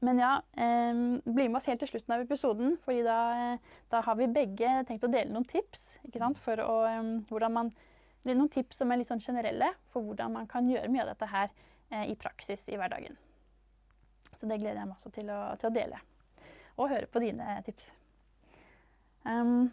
men 0.00 0.18
ja, 0.18 0.42
um, 0.56 1.22
bli 1.24 1.48
med 1.48 1.58
oss 1.58 1.66
helt 1.66 1.80
til 1.82 1.90
slutten 1.90 2.14
av 2.14 2.22
episoden, 2.22 2.76
fordi 2.84 3.02
da, 3.06 3.18
da, 3.90 4.02
har 4.06 4.18
vi 4.18 4.30
begge 4.30 4.70
tenkt 4.86 5.06
å 5.06 5.10
dele 5.10 5.34
noen 5.34 5.46
tips. 5.48 5.82
ikke 6.06 6.22
sant, 6.22 6.38
for 6.42 6.62
å, 6.62 6.76
um, 7.00 7.16
hvordan 7.28 7.54
man, 7.54 7.72
det 8.22 8.32
er 8.32 8.38
Noen 8.38 8.52
tips 8.52 8.78
som 8.80 8.90
er 8.90 9.00
litt 9.00 9.10
sånn 9.10 9.22
generelle 9.22 9.72
for 9.92 10.06
hvordan 10.06 10.32
man 10.34 10.46
kan 10.50 10.70
gjøre 10.70 10.90
mye 10.90 11.04
av 11.04 11.12
dette 11.12 11.28
her 11.30 11.50
eh, 11.90 12.08
i 12.10 12.16
praksis 12.18 12.64
i 12.66 12.78
hverdagen. 12.78 13.14
Så 14.38 14.46
det 14.50 14.58
gleder 14.58 14.80
jeg 14.80 14.88
meg 14.90 14.96
også 14.96 15.12
til 15.14 15.30
å, 15.30 15.38
til 15.58 15.70
å 15.70 15.74
dele. 15.74 16.00
Og 16.78 16.90
høre 16.90 17.10
på 17.10 17.22
dine 17.22 17.60
tips. 17.66 17.92
Um. 19.22 19.70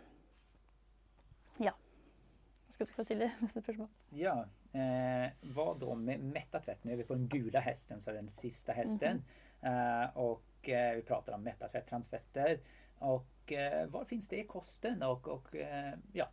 Skal 2.76 2.90
du 2.90 2.92
få 2.92 3.06
stille 3.08 3.30
neste 3.40 3.62
spørsmål? 3.64 3.92
Ja. 4.20 4.34
Eh, 4.76 5.30
hva 5.56 5.70
da 5.80 5.94
med 5.96 6.24
mettet 6.28 6.66
fett? 6.68 6.82
Nå 6.84 6.92
er 6.92 7.00
vi 7.00 7.08
på 7.08 7.16
den 7.16 7.30
gule 7.32 7.62
hesten, 7.64 8.02
så 8.04 8.12
den 8.12 8.28
siste 8.32 8.76
hesten. 8.76 9.24
Mm 9.24 9.44
eh, 9.66 10.18
og 10.22 10.68
eh, 10.68 10.98
vi 10.98 11.06
prater 11.08 11.38
om 11.38 11.46
mettet 11.46 11.72
fett, 11.72 11.88
transfetter. 11.88 12.60
Eh, 13.00 13.80
hva 13.94 14.04
finnes 14.10 14.28
det 14.28 14.42
i 14.42 14.50
kosten? 14.50 15.00
Og 15.08 15.56
eh, 15.56 15.94
ja, 16.18 16.28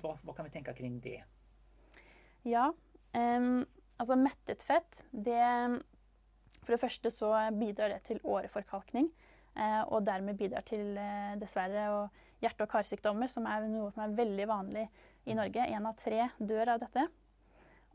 hva, 0.00 0.14
hva, 0.22 0.36
kan 0.36 0.46
vi 0.46 0.54
tenke 0.54 0.76
kring 0.78 1.00
det? 1.02 1.18
Ja, 2.46 2.70
altså 3.12 4.16
mettet 4.16 4.62
fett, 4.64 5.02
det 5.10 5.42
For 6.62 6.76
det 6.76 6.80
første 6.80 7.10
så 7.10 7.34
bidrar 7.58 7.90
det 7.90 8.04
til 8.06 8.22
åreforkalkning. 8.22 9.10
Eh, 9.58 9.82
og 9.90 10.06
dermed 10.06 10.38
bidrar 10.38 10.62
til 10.62 10.94
dessverre 11.42 12.06
hjerte- 12.40 12.66
og 12.66 12.72
karsykdommer, 12.72 13.30
som 13.30 13.46
er 13.48 13.66
noe 13.68 13.90
som 13.94 14.04
er 14.04 14.16
veldig 14.16 14.46
vanlig 14.48 14.86
i 15.28 15.36
Norge. 15.36 15.66
Én 15.68 15.88
av 15.88 15.98
tre 16.00 16.28
dør 16.38 16.74
av 16.74 16.84
dette. 16.84 17.06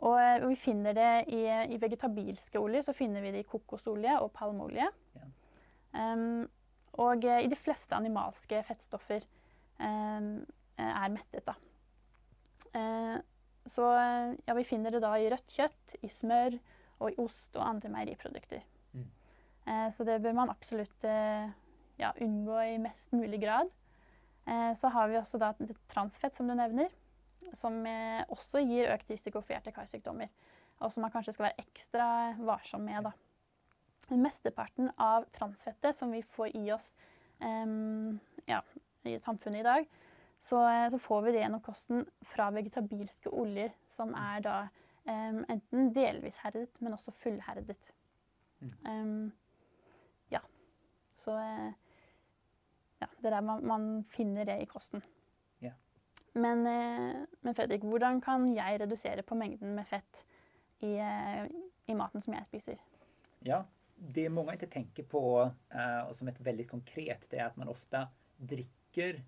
Og, 0.03 0.19
og 0.19 0.49
vi 0.51 0.58
finner 0.60 0.95
det 0.95 1.12
i, 1.31 1.45
i, 1.71 1.79
vegetabilske 1.81 2.60
oljer. 2.60 2.86
Så 2.86 2.95
finner 2.97 3.23
vi 3.23 3.31
det 3.36 3.45
i 3.45 3.49
kokosolje 3.49 4.17
og 4.21 4.34
palmeolje. 4.36 4.89
Ja. 5.15 5.29
Um, 5.95 6.43
og 6.99 7.23
i 7.27 7.47
de 7.51 7.58
fleste 7.60 7.95
animalske 7.95 8.62
fettstoffer 8.67 9.23
um, 9.79 10.43
er 10.79 11.12
mettet, 11.12 11.47
da. 11.47 11.55
Uh, 12.75 13.17
så 13.71 13.88
ja, 14.45 14.53
vi 14.53 14.67
finner 14.67 14.93
det 14.93 15.01
da 15.03 15.15
i 15.17 15.27
rødt 15.31 15.55
kjøtt, 15.55 15.95
i 16.05 16.10
smør 16.13 16.58
og 17.01 17.12
i 17.12 17.17
ost 17.23 17.55
og 17.58 17.65
andre 17.65 17.91
meieriprodukter. 17.91 18.62
Mm. 18.93 19.08
Uh, 19.65 19.88
så 19.91 20.08
det 20.08 20.21
bør 20.23 20.36
man 20.38 20.53
absolutt 20.53 21.08
uh, 21.08 21.47
ja, 21.99 22.12
unngå 22.21 22.60
i 22.62 22.77
mest 22.84 23.15
mulig 23.15 23.41
grad. 23.43 23.71
Så 24.77 24.91
har 24.93 25.08
vi 25.10 25.17
også 25.17 25.39
da 25.41 25.47
transfett, 25.89 26.36
som 26.38 26.45
du 26.45 26.53
nevner 26.53 26.91
som 27.53 27.77
eh, 27.88 28.23
også 28.31 28.63
gir 28.65 28.91
økt 28.93 29.12
risiko 29.12 29.41
for 29.41 29.55
hjerte-karsykdommer. 29.55 30.31
Og 30.84 30.91
som 30.91 31.05
man 31.05 31.13
kanskje 31.13 31.36
skal 31.36 31.49
være 31.49 31.65
ekstra 31.65 32.08
varsom 32.45 32.86
med. 32.88 33.08
Da. 33.08 34.15
Mesteparten 34.15 34.91
av 35.01 35.27
transfettet 35.36 35.97
som 35.97 36.12
vi 36.13 36.21
får 36.36 36.55
i 36.58 36.65
oss 36.75 36.91
um, 37.39 38.17
ja, 38.49 38.60
i 39.08 39.15
samfunnet 39.23 39.63
i 39.63 39.67
dag, 39.67 39.88
så, 40.39 40.60
eh, 40.69 40.89
så, 40.93 40.99
får 41.01 41.23
vi 41.25 41.36
det 41.36 41.45
gjennom 41.45 41.63
kosten 41.63 42.03
fra 42.34 42.49
vegetabilske 42.53 43.31
oljer, 43.31 43.71
som 43.95 44.13
er 44.19 44.43
da 44.45 44.58
um, 45.08 45.41
enten 45.49 45.93
delvis 45.95 46.41
herdet, 46.43 46.75
men 46.84 46.97
også 46.97 47.15
fullherdet. 47.23 47.79
Um, 48.84 49.31
ja. 50.34 50.43
Så 51.23 51.39
ja, 53.01 53.08
det 53.19 53.29
er 53.29 53.38
der 53.38 53.45
man, 53.45 53.65
man 53.65 53.86
finner 54.10 54.47
det 54.47 54.62
i 54.63 54.69
kosten. 54.69 55.03
Men, 56.36 56.67
eh, 56.67 57.21
men, 57.41 57.55
Fredrik, 57.55 57.84
hvordan 57.88 58.19
kan 58.21 58.49
jeg 58.55 58.81
redusere 58.81 59.23
på 59.23 59.38
mengden 59.39 59.71
med 59.75 59.88
fett 59.88 60.19
i, 60.84 60.97
eh, 60.99 61.45
i 61.88 61.95
maten 61.95 62.23
som 62.23 62.36
jeg 62.36 62.47
spiser? 62.49 62.81
Ja, 63.45 63.62
det 63.95 64.27
mange 64.34 64.58
ikke 64.58 64.71
tenker 64.71 65.08
på, 65.08 65.21
eh, 65.71 66.01
og 66.03 66.12
som 66.15 66.27
er 66.27 66.41
veldig 66.43 66.67
konkret, 66.67 67.23
det 67.31 67.39
er 67.39 67.47
at 67.47 67.58
man 67.58 67.71
ofte 67.71 68.03
drikker 68.36 69.21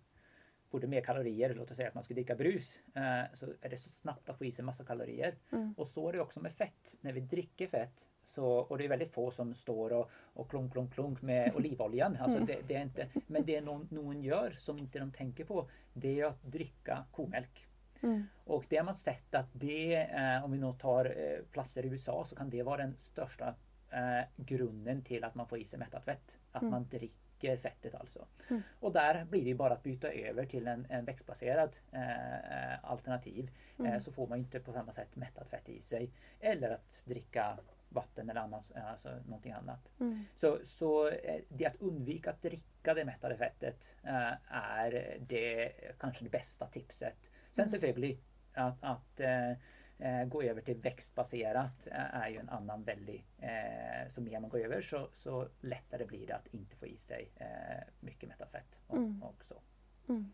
både 0.72 0.88
mer 0.88 1.02
kalorier, 1.02 1.54
låt 1.56 1.72
oss 1.72 1.78
si 1.80 1.86
at 1.86 1.96
man 1.96 2.04
skulle 2.04 2.20
dricka 2.22 2.36
brus, 2.36 2.74
eh, 2.96 3.24
så 3.34 3.50
er 3.62 3.72
det 3.72 3.80
så 3.80 3.92
snabbt 3.92 4.30
å 4.32 4.36
få 4.38 4.48
i 4.48 4.52
seg 4.56 4.68
masse 4.68 4.84
kalorier. 4.88 5.38
Mm. 5.52 5.70
Og 5.78 5.88
så 5.88 6.04
er 6.08 6.18
det 6.18 6.24
også 6.26 6.44
med 6.44 6.56
fett. 6.56 6.96
Når 7.06 7.16
vi 7.18 7.26
drikker 7.36 7.72
fett, 7.72 8.08
så, 8.24 8.44
og 8.44 8.74
det 8.78 8.88
er 8.88 8.96
veldig 8.96 9.10
få 9.14 9.30
som 9.36 9.54
står 9.56 9.96
og, 9.98 10.18
og 10.36 10.50
klunk, 10.52 10.74
klunk, 10.76 10.92
klunk 10.96 11.24
med 11.28 11.56
olivoljan. 11.60 12.18
Altså, 12.20 12.44
det, 12.44 12.62
det, 12.68 12.68
det 12.74 12.84
inte, 12.90 13.24
men 13.34 13.48
det 13.48 13.62
noen, 13.66 13.88
noen 13.96 14.20
gjør 14.24 14.58
som 14.60 14.80
ikke 14.82 15.04
de 15.04 15.10
tenker 15.16 15.48
på, 15.50 15.64
det 15.96 16.18
er 16.18 16.30
å 16.32 16.36
drikke 16.44 17.06
komelk. 17.16 17.64
Mm. 18.02 18.28
Og 18.54 18.66
det 18.70 18.78
har 18.78 18.86
man 18.86 18.98
sett 18.98 19.36
at 19.36 19.54
det, 19.58 20.04
eh, 20.04 20.44
om 20.46 20.52
vi 20.52 20.60
nå 20.62 20.74
tar 20.82 21.10
eh, 21.12 21.40
plasser 21.52 21.86
i 21.86 21.94
USA, 21.94 22.20
så 22.26 22.38
kan 22.38 22.52
det 22.52 22.66
være 22.66 22.86
den 22.86 22.98
største 23.02 23.56
eh, 23.90 24.28
grunnen 24.38 25.02
til 25.08 25.26
at 25.26 25.36
man 25.40 25.50
får 25.50 25.64
i 25.64 25.70
seg 25.72 25.82
mettet 25.82 26.06
fett. 26.06 26.38
At 26.54 26.66
mm. 26.66 26.70
man 26.74 26.86
drikker 26.92 27.27
dricker 27.40 27.58
fettet 27.58 27.96
alltså. 27.96 28.28
Mm. 28.50 28.62
Och 28.80 28.94
där 28.94 29.26
blir 29.26 29.46
det 29.46 29.54
bara 29.54 29.74
att 29.74 29.84
byta 29.84 30.12
över 30.12 30.46
till 30.46 30.68
en, 30.68 30.86
en 30.90 31.06
växtbaserad 31.06 31.76
eh, 31.92 32.84
alternativ. 32.84 33.52
Mm. 33.80 33.94
Eh, 33.94 34.00
så 34.00 34.12
får 34.12 34.28
man 34.28 34.40
inte 34.40 34.60
på 34.60 34.74
samma 34.74 34.92
sätt 34.92 35.16
mättat 35.16 35.50
fett 35.50 35.70
i 35.70 35.82
sig. 35.82 36.12
Eller 36.40 36.70
att 36.70 37.00
dricka 37.06 37.58
vatten 37.90 38.30
eller 38.30 38.42
annars, 38.42 38.72
alltså 38.72 39.10
någonting 39.26 39.52
annat. 39.52 39.92
Mm. 40.00 40.26
Så, 40.36 40.60
så 40.64 41.10
eh, 41.10 41.42
det 41.50 41.66
att 41.66 41.82
undvika 41.82 42.30
att 42.30 42.42
dricka 42.42 42.94
det 42.94 43.06
mättade 43.06 43.38
fettet 43.38 43.96
eh, 44.04 44.34
är 44.56 45.18
det 45.20 45.72
kanske 46.00 46.24
det 46.24 46.30
bästa 46.30 46.66
tipset. 46.66 47.32
Sen 47.52 47.64
mm. 47.64 47.70
selvfølgelig 47.70 48.20
att, 48.54 48.84
att 48.84 49.20
eh, 49.20 49.52
Eh, 49.52 49.58
gå 50.30 50.44
over 50.44 50.62
til 50.62 50.78
växtbaserat 50.84 51.88
är 51.92 52.28
er 52.28 52.28
jo 52.30 52.40
en 52.40 52.50
annen 52.50 52.84
veldig 52.86 53.24
eh, 53.40 54.08
Så 54.08 54.22
mer 54.22 54.40
man 54.40 54.50
går 54.50 54.60
över 54.60 54.82
så, 54.82 55.10
så 55.14 55.48
lettere 55.62 56.06
blir 56.06 56.28
det 56.28 56.34
at 56.34 56.48
ikke 56.54 56.76
få 56.76 56.86
i 56.86 56.98
seg 56.98 57.32
eh, 57.42 57.84
mye 58.02 58.28
mettet 58.28 58.52
fett 58.52 58.80
mm. 58.94 59.24
også. 59.24 59.56
Mm. 60.08 60.34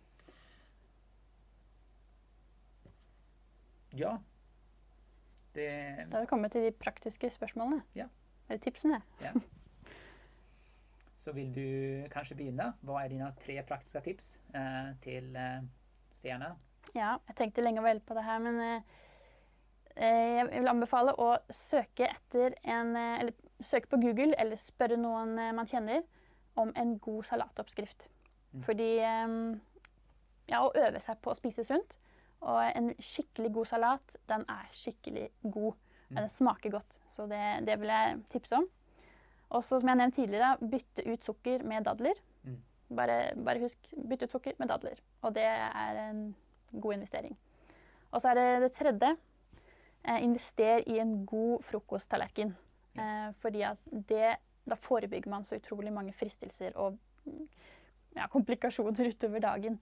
Ja. 3.93 4.17
Det 5.54 5.95
Da 6.12 6.17
har 6.17 6.21
vi 6.21 6.28
kommet 6.28 6.52
til 6.52 6.63
de 6.65 6.71
praktiske 6.71 7.30
spørsmålene. 7.30 7.82
Ja. 7.95 8.08
Eller 8.49 8.60
tipsene. 8.60 9.02
Ja. 9.21 9.32
Så 11.23 11.32
vil 11.32 11.56
du 11.56 12.08
kanskje 12.12 12.36
begynne? 12.36 12.73
Hva 12.82 13.04
er 13.04 13.08
dine 13.08 13.32
tre 13.39 13.63
praktiske 13.63 14.02
tips 14.02 14.39
eh, 14.56 14.91
til 15.02 15.36
eh, 15.36 15.63
seerne? 16.15 16.56
Ja, 16.95 17.15
jeg 17.28 17.36
tenkte 17.38 17.63
lenge 17.63 17.80
og 17.80 17.86
vel 17.86 18.02
på 18.04 18.13
det 18.13 18.23
her, 18.23 18.39
men 18.43 18.60
eh, 18.60 18.82
Eh, 18.82 19.03
jeg 20.01 20.47
vil 20.49 20.71
anbefale 20.71 21.13
å 21.21 21.36
søke 21.53 22.08
etter 22.10 22.56
en 22.63 22.95
eh, 22.97 23.19
Eller 23.21 23.34
søke 23.63 23.91
på 23.91 23.99
Google 24.01 24.34
eller 24.41 24.58
spørre 24.60 24.97
noen 24.97 25.38
eh, 25.39 25.53
man 25.56 25.69
kjenner 25.69 26.01
om 26.60 26.71
en 26.77 26.97
god 27.01 27.23
salatoppskrift. 27.29 28.10
Mm. 28.53 28.63
Fordi 28.65 28.91
Ja, 30.51 30.60
å 30.60 30.73
øve 30.75 30.99
seg 30.99 31.21
på 31.23 31.32
å 31.32 31.38
spise 31.38 31.63
sunt. 31.65 31.95
Og 32.43 32.60
en 32.65 32.91
skikkelig 32.99 33.53
god 33.56 33.69
salat, 33.69 34.15
den 34.27 34.43
er 34.51 34.71
skikkelig 34.75 35.29
god. 35.41 35.77
Mm. 36.10 36.17
Den 36.17 36.29
smaker 36.36 36.73
godt. 36.73 36.99
Så 37.15 37.25
det, 37.32 37.41
det 37.67 37.77
vil 37.79 37.93
jeg 37.93 38.19
tipse 38.34 38.60
om. 38.60 38.67
Og 39.53 39.63
så, 39.63 39.79
som 39.79 39.89
jeg 39.89 39.99
nevnte 39.99 40.19
tidligere, 40.19 40.58
bytte 40.60 41.06
ut 41.08 41.25
sukker 41.25 41.63
med 41.69 41.86
dadler. 41.88 42.19
Mm. 42.43 42.60
Bare, 42.97 43.17
bare, 43.45 43.63
husk, 43.63 43.91
bytte 43.95 44.27
ut 44.27 44.36
sukker 44.36 44.58
med 44.60 44.71
dadler. 44.73 44.99
Og 45.21 45.36
det 45.36 45.45
er 45.45 45.99
en 46.08 46.23
god 46.73 46.97
investering. 46.97 47.38
Og 48.12 48.21
så 48.21 48.34
er 48.34 48.39
det 48.39 48.47
det 48.65 48.71
tredje 48.77 49.13
eh, 49.13 49.21
invester 50.04 50.84
i 50.89 51.00
en 51.00 51.26
god 51.26 51.63
frokosttallerken. 51.63 52.56
Eh, 52.96 53.30
fordi 53.42 53.62
at 53.62 53.78
det, 54.10 54.36
da 54.70 54.76
forebygger 54.76 55.30
man 55.32 55.46
så 55.46 55.56
utrolig 55.56 55.94
mange 55.94 56.13
fristelser 56.13 56.76
og 56.76 56.98
ja, 58.16 58.28
komplikasjoner 58.28 59.08
utover 59.08 59.39
dagen. 59.39 59.80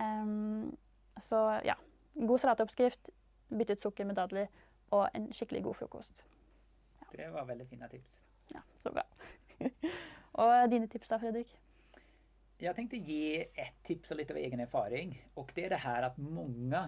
Um, 0.00 0.76
så 1.20 1.60
ja. 1.64 1.74
God 2.14 2.38
salatoppskrift, 2.42 3.10
bytte 3.48 3.72
ut 3.72 3.82
sukker 3.82 4.04
med 4.04 4.16
dadler 4.18 4.48
og 4.90 5.08
en 5.14 5.28
skikkelig 5.32 5.62
god 5.62 5.74
frokost. 5.78 6.24
Ja. 7.00 7.06
Det 7.12 7.28
var 7.32 7.46
veldig 7.46 7.66
fine 7.70 7.88
tips. 7.88 8.20
Ja, 8.54 8.60
så 8.82 8.90
bra. 8.92 9.04
og 10.42 10.70
dine 10.70 10.88
tips 10.90 11.08
da, 11.08 11.20
Fredrik? 11.22 11.52
Jeg 12.60 12.76
tenkte 12.76 12.98
gi 13.00 13.38
ett 13.40 13.78
tips 13.86 14.10
og 14.12 14.18
litt 14.20 14.32
av 14.34 14.40
egen 14.42 14.60
erfaring. 14.60 15.14
Og 15.40 15.52
det 15.56 15.68
er 15.68 15.76
det 15.76 15.80
her 15.84 16.10
at 16.10 16.18
mange 16.18 16.82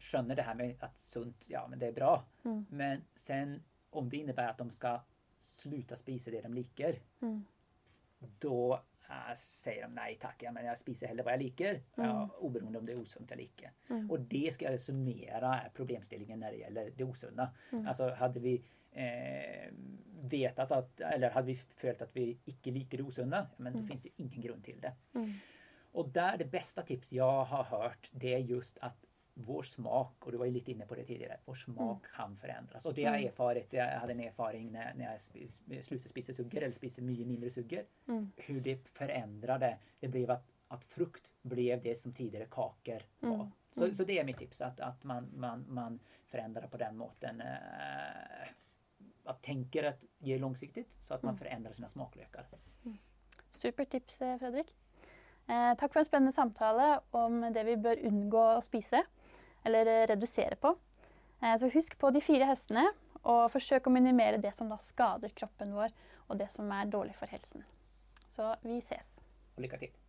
skjønner 0.00 0.38
det 0.38 0.46
her 0.46 0.58
med 0.58 0.84
at 0.84 1.00
sunt, 1.00 1.50
ja, 1.52 1.64
men 1.68 1.80
det 1.80 1.90
er 1.90 1.96
bra. 1.96 2.14
Mm. 2.44 2.60
Men 2.80 3.06
sen 3.18 3.58
om 3.96 4.08
det 4.10 4.22
innebærer 4.22 4.54
at 4.54 4.62
de 4.62 4.74
skal 4.74 5.02
slutte 5.40 5.96
å 5.96 6.00
spise 6.00 6.32
det 6.32 6.44
de 6.44 6.52
liker, 6.52 7.00
mm. 7.24 7.38
da 8.44 8.62
uh, 9.10 9.30
sier 9.38 9.86
de 9.86 9.90
nei 9.96 10.12
takk, 10.20 10.44
ja, 10.46 10.52
men 10.54 10.68
jeg 10.68 10.80
spiser 10.80 11.10
heller 11.10 11.26
hva 11.26 11.36
jeg 11.36 11.44
liker. 11.44 11.80
Mm. 11.96 12.04
Ja, 12.04 12.12
oberoende 12.46 12.82
om 12.82 12.88
det 12.88 12.96
er 12.96 13.04
usunt 13.04 13.32
eller 13.32 13.46
ikke. 13.46 13.72
Mm. 13.90 14.04
Og 14.08 14.28
det 14.30 14.44
skal 14.56 14.76
jeg 14.76 14.84
summere 14.84 15.54
problemstillingen 15.76 16.44
når 16.44 16.56
det 16.56 16.62
gjelder 16.64 16.92
det 16.98 17.08
usunne. 17.08 17.48
Mm. 17.72 17.84
Altså 17.84 18.10
hadde 18.20 18.44
vi 18.44 18.56
eh, 18.92 19.68
vetat 20.30 20.76
at, 20.76 21.06
eller 21.12 21.36
hadde 21.36 21.52
vi 21.52 21.56
følt 21.56 22.02
at 22.04 22.16
vi 22.16 22.30
ikke 22.52 22.74
liker 22.76 23.00
det 23.00 23.08
usunne, 23.08 23.46
men 23.58 23.72
da 23.72 23.80
mm. 23.80 23.88
finnes 23.88 24.06
det 24.06 24.16
ingen 24.18 24.48
grunn 24.48 24.64
til 24.64 24.80
det. 24.82 24.94
Mm. 25.16 25.32
Og 26.00 26.10
der 26.14 26.36
det 26.38 26.50
beste 26.52 26.84
tips 26.86 27.12
jeg 27.16 27.46
har 27.50 27.64
hørt, 27.72 28.10
det 28.14 28.36
er 28.36 28.44
just 28.46 28.78
at 28.86 29.09
vår 29.34 29.62
smak, 29.62 30.16
og 30.26 30.32
du 30.32 30.38
var 30.40 30.48
jo 30.50 30.54
litt 30.54 30.68
inne 30.72 30.86
på 30.88 30.96
det 30.98 31.06
tidligere, 31.08 31.38
vår 31.46 31.58
smak 31.62 32.06
mm. 32.06 32.12
kan 32.14 32.36
forandres. 32.40 32.86
Og 32.86 32.96
det 32.96 33.06
har 33.08 33.18
jeg 33.18 33.30
erfaret. 33.30 33.72
Jeg 33.76 34.00
hadde 34.02 34.16
en 34.16 34.22
erfaring 34.26 34.70
når, 34.74 35.02
jeg 35.04 35.84
sluttet 35.86 36.10
å 36.10 36.12
spise 36.12 36.36
sukker, 36.36 36.64
eller 36.64 36.76
spiste 36.76 37.04
mye 37.06 37.26
mindre 37.28 37.52
sukker, 37.52 37.86
mm. 38.10 38.24
hvordan 38.44 38.64
det 38.68 38.76
forandret 38.96 39.64
det. 39.64 39.74
Det 40.02 40.12
ble 40.12 40.24
at, 40.34 40.54
at, 40.76 40.86
frukt 40.92 41.30
ble 41.42 41.68
det 41.82 41.96
som 41.98 42.14
tidligere 42.16 42.50
kaker 42.52 43.06
var. 43.24 43.46
Mm. 43.46 43.56
Så, 43.70 43.92
så, 43.94 44.06
det 44.06 44.18
er 44.18 44.26
mitt 44.26 44.40
tips, 44.42 44.64
at, 44.66 44.80
at 44.82 45.04
man, 45.06 45.30
man, 45.38 45.64
man 45.68 46.00
forandrer 46.30 46.66
på 46.70 46.80
den 46.80 46.96
måten. 46.98 47.40
Eh, 47.40 48.48
att 49.24 49.42
tänker 49.42 49.84
att 49.84 50.04
ge 50.18 50.38
långsiktigt 50.38 50.96
så 51.00 51.14
att 51.14 51.22
man 51.22 51.34
mm. 51.34 51.38
förändrar 51.38 51.72
sine 51.72 51.88
smakløker. 51.88 52.46
Mm. 52.84 52.98
Supertips, 53.52 54.22
eh, 54.22 54.38
Fredrik. 54.38 54.74
Eh, 55.50 55.74
takk 55.74 55.92
for 55.92 55.98
en 56.00 56.04
spennende 56.04 56.32
samtale 56.32 57.00
om 57.10 57.40
det 57.52 57.64
vi 57.66 57.76
bør 57.76 57.98
unngå 58.06 58.42
å 58.56 58.62
spise, 58.62 59.02
eller 59.64 59.86
eh, 59.86 60.06
redusere 60.10 60.56
på. 60.60 60.74
Eh, 61.42 61.56
så 61.56 61.70
husk 61.72 61.98
på 61.98 62.10
de 62.14 62.22
fire 62.24 62.48
hestene, 62.50 62.88
og 63.20 63.50
forsøk 63.52 63.86
å 63.86 63.92
minimere 63.92 64.40
det 64.40 64.54
som 64.56 64.70
da 64.72 64.78
skader 64.80 65.34
kroppen 65.36 65.74
vår, 65.76 65.92
og 66.28 66.38
det 66.40 66.48
som 66.54 66.70
er 66.72 66.88
dårlig 66.88 67.16
for 67.18 67.28
helsen. 67.32 67.66
Så 68.36 68.54
vi 68.64 68.80
ses. 68.80 69.18
Lykke 69.60 69.82
til. 69.82 69.99